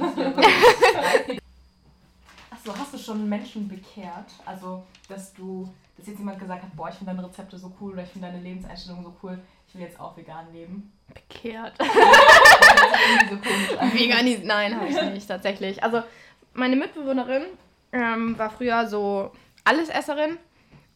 Achso, 2.50 2.78
hast 2.78 2.94
du 2.94 2.98
schon 2.98 3.30
Menschen 3.30 3.70
bekehrt? 3.70 4.32
Also, 4.46 4.84
dass 5.08 5.34
du, 5.34 5.74
dass 5.98 6.08
jetzt 6.08 6.20
jemand 6.20 6.40
gesagt 6.40 6.64
hat, 6.64 6.76
boah, 6.76 6.90
ich 6.90 6.96
finde 6.96 7.14
deine 7.14 7.26
Rezepte 7.28 7.58
so 7.58 7.72
cool 7.80 7.94
oder 7.94 8.04
ich 8.04 8.10
finde 8.10 8.28
deine 8.28 8.42
Lebenseinstellung 8.42 9.04
so 9.04 9.16
cool, 9.24 9.40
ich 9.68 9.76
will 9.76 9.82
jetzt 9.82 10.00
auch 10.00 10.18
vegan 10.18 10.52
leben. 10.52 10.92
Bekehrt. 11.14 11.74
irgendwie 11.80 13.50
so. 13.70 13.82
Veganis, 13.98 14.40
nein, 14.44 14.76
habe 14.76 14.88
ich 14.88 15.02
nicht, 15.02 15.28
tatsächlich. 15.28 15.82
Also, 15.84 16.04
meine 16.54 16.76
Mitbewohnerin 16.76 17.46
ähm, 17.94 18.38
war 18.38 18.50
früher 18.50 18.86
so 18.88 19.32
Allesesserin 19.64 20.38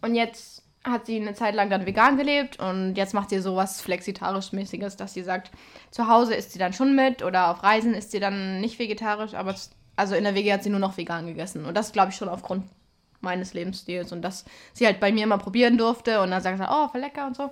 und 0.01 0.15
jetzt 0.15 0.63
hat 0.83 1.05
sie 1.05 1.19
eine 1.19 1.33
Zeit 1.33 1.55
lang 1.55 1.69
dann 1.69 1.85
vegan 1.85 2.17
gelebt 2.17 2.59
und 2.59 2.95
jetzt 2.95 3.13
macht 3.13 3.29
sie 3.29 3.39
sowas 3.39 3.81
flexitarisch-mäßiges, 3.81 4.95
dass 4.95 5.13
sie 5.13 5.23
sagt, 5.23 5.51
zu 5.91 6.07
Hause 6.07 6.35
isst 6.35 6.51
sie 6.51 6.59
dann 6.59 6.73
schon 6.73 6.95
mit 6.95 7.23
oder 7.23 7.49
auf 7.49 7.63
Reisen 7.63 7.93
isst 7.93 8.11
sie 8.11 8.19
dann 8.19 8.61
nicht 8.61 8.79
vegetarisch, 8.79 9.33
aber 9.33 9.55
also 9.95 10.15
in 10.15 10.23
der 10.23 10.35
WG 10.35 10.53
hat 10.53 10.63
sie 10.63 10.69
nur 10.69 10.79
noch 10.79 10.97
vegan 10.97 11.27
gegessen 11.27 11.65
und 11.65 11.75
das 11.75 11.91
glaube 11.91 12.11
ich 12.11 12.15
schon 12.15 12.29
aufgrund 12.29 12.65
meines 13.21 13.53
Lebensstils 13.53 14.11
und 14.11 14.21
dass 14.21 14.45
sie 14.73 14.85
halt 14.85 14.99
bei 14.99 15.11
mir 15.11 15.23
immer 15.23 15.37
probieren 15.37 15.77
durfte 15.77 16.21
und 16.21 16.31
dann 16.31 16.41
sagt 16.41 16.57
sie, 16.57 16.67
oh, 16.69 16.87
voll 16.87 17.01
lecker 17.01 17.27
und 17.27 17.35
so. 17.35 17.51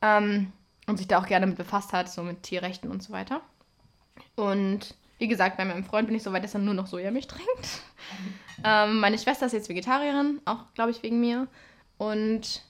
Ähm, 0.00 0.52
und 0.86 0.96
sich 0.96 1.06
da 1.06 1.18
auch 1.18 1.26
gerne 1.26 1.46
mit 1.46 1.56
befasst 1.56 1.92
hat, 1.92 2.10
so 2.10 2.22
mit 2.22 2.42
Tierrechten 2.42 2.90
und 2.90 3.02
so 3.02 3.12
weiter. 3.12 3.42
Und 4.36 4.94
wie 5.18 5.28
gesagt, 5.28 5.56
bei 5.58 5.64
meinem 5.64 5.84
Freund 5.84 6.06
bin 6.06 6.16
ich 6.16 6.22
so 6.22 6.32
weit, 6.32 6.44
dass 6.44 6.54
er 6.54 6.60
nur 6.60 6.74
noch 6.74 6.86
Sojamilch 6.86 7.26
trinkt. 7.26 7.82
Ähm, 8.64 9.00
meine 9.00 9.18
Schwester 9.18 9.46
ist 9.46 9.52
jetzt 9.52 9.68
Vegetarierin, 9.68 10.40
auch 10.44 10.64
glaube 10.74 10.90
ich 10.90 11.02
wegen 11.02 11.20
mir. 11.20 11.46
Und 11.96 12.62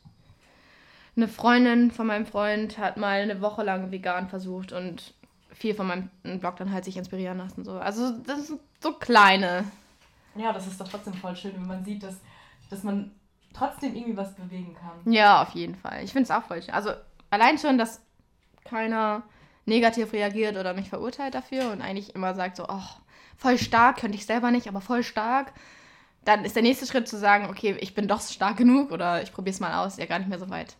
eine 1.16 1.28
Freundin 1.28 1.90
von 1.90 2.06
meinem 2.06 2.26
Freund 2.26 2.78
hat 2.78 2.96
mal 2.96 3.20
eine 3.20 3.40
Woche 3.40 3.62
lang 3.62 3.90
vegan 3.90 4.28
versucht 4.28 4.72
und 4.72 5.14
viel 5.52 5.74
von 5.74 5.86
meinem 5.86 6.40
Blog 6.40 6.56
dann 6.56 6.72
halt 6.72 6.84
sich 6.84 6.96
inspirieren 6.96 7.38
lassen. 7.38 7.64
So. 7.64 7.72
Also 7.78 8.12
das 8.18 8.46
sind 8.46 8.60
so 8.80 8.92
kleine. 8.92 9.64
Ja, 10.36 10.52
das 10.52 10.66
ist 10.66 10.80
doch 10.80 10.88
trotzdem 10.88 11.14
voll 11.14 11.34
schön, 11.34 11.54
wenn 11.54 11.66
man 11.66 11.84
sieht, 11.84 12.02
dass, 12.02 12.20
dass 12.70 12.84
man 12.84 13.10
trotzdem 13.52 13.94
irgendwie 13.94 14.16
was 14.16 14.34
bewegen 14.36 14.74
kann. 14.74 15.12
Ja, 15.12 15.42
auf 15.42 15.50
jeden 15.50 15.74
Fall. 15.74 16.04
Ich 16.04 16.12
finde 16.12 16.24
es 16.24 16.30
auch 16.30 16.44
voll 16.44 16.62
schön. 16.62 16.74
Also 16.74 16.90
allein 17.30 17.58
schon, 17.58 17.78
dass 17.78 18.00
keiner 18.64 19.22
negativ 19.66 20.12
reagiert 20.12 20.56
oder 20.56 20.74
mich 20.74 20.88
verurteilt 20.88 21.34
dafür 21.34 21.72
und 21.72 21.82
eigentlich 21.82 22.14
immer 22.14 22.34
sagt 22.34 22.56
so, 22.56 22.66
oh, 22.68 22.82
voll 23.36 23.58
stark, 23.58 23.98
könnte 23.98 24.16
ich 24.16 24.26
selber 24.26 24.50
nicht, 24.50 24.68
aber 24.68 24.80
voll 24.80 25.02
stark. 25.02 25.52
Dann 26.28 26.44
ist 26.44 26.54
der 26.56 26.62
nächste 26.62 26.84
Schritt 26.84 27.08
zu 27.08 27.16
sagen, 27.16 27.46
okay, 27.48 27.74
ich 27.80 27.94
bin 27.94 28.06
doch 28.06 28.20
stark 28.20 28.58
genug 28.58 28.92
oder 28.92 29.22
ich 29.22 29.32
probiere 29.32 29.54
es 29.54 29.60
mal 29.60 29.82
aus, 29.82 29.96
ja 29.96 30.04
gar 30.04 30.18
nicht 30.18 30.28
mehr 30.28 30.38
so 30.38 30.50
weit. 30.50 30.76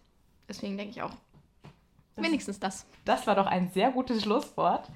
Deswegen 0.46 0.76
denke 0.76 0.90
ich 0.90 1.00
auch, 1.00 1.12
Das- 2.16 2.26
wenigstens 2.26 2.61
das. 2.61 2.84
Das 3.06 3.26
war 3.26 3.34
doch 3.34 3.46
ein 3.46 3.70
sehr 3.70 3.90
gutes 3.90 4.22
Schlusswort. 4.22 4.90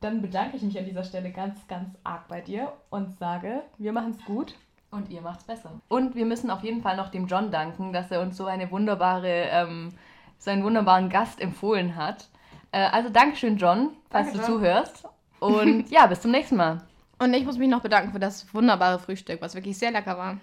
Dann 0.00 0.22
bedanke 0.22 0.56
ich 0.56 0.62
mich 0.62 0.78
an 0.78 0.86
dieser 0.86 1.04
Stelle 1.04 1.30
ganz, 1.32 1.68
ganz 1.68 1.90
arg 2.02 2.28
bei 2.28 2.40
dir 2.40 2.72
und 2.88 3.18
sage, 3.18 3.60
wir 3.76 3.92
machen 3.92 4.12
es 4.18 4.24
gut. 4.24 4.54
Und 4.90 5.10
ihr 5.10 5.20
macht's 5.20 5.44
besser. 5.44 5.70
Und 5.88 6.14
wir 6.14 6.24
müssen 6.24 6.50
auf 6.50 6.62
jeden 6.62 6.80
Fall 6.80 6.96
noch 6.96 7.10
dem 7.10 7.26
John 7.26 7.50
danken, 7.50 7.92
dass 7.92 8.10
er 8.10 8.22
uns 8.22 8.38
so 8.38 8.46
eine 8.46 8.70
wunderbare, 8.70 9.48
ähm, 9.50 9.90
so 10.38 10.50
einen 10.50 10.64
wunderbaren 10.64 11.10
Gast 11.10 11.42
empfohlen 11.42 11.94
hat. 11.94 12.28
Äh, 12.72 12.86
also 12.86 13.10
Dankeschön, 13.10 13.58
John, 13.58 13.90
falls 14.08 14.28
Danke, 14.32 14.38
du 14.38 14.44
John. 14.46 14.60
zuhörst. 14.60 15.04
Und 15.40 15.90
ja, 15.90 16.06
bis 16.06 16.22
zum 16.22 16.30
nächsten 16.30 16.56
Mal. 16.56 16.80
Und 17.24 17.32
ich 17.32 17.46
muss 17.46 17.56
mich 17.56 17.70
noch 17.70 17.80
bedanken 17.80 18.12
für 18.12 18.18
das 18.18 18.52
wunderbare 18.52 18.98
Frühstück, 18.98 19.40
was 19.40 19.54
wirklich 19.54 19.78
sehr 19.78 19.90
lecker 19.90 20.18
war. 20.18 20.36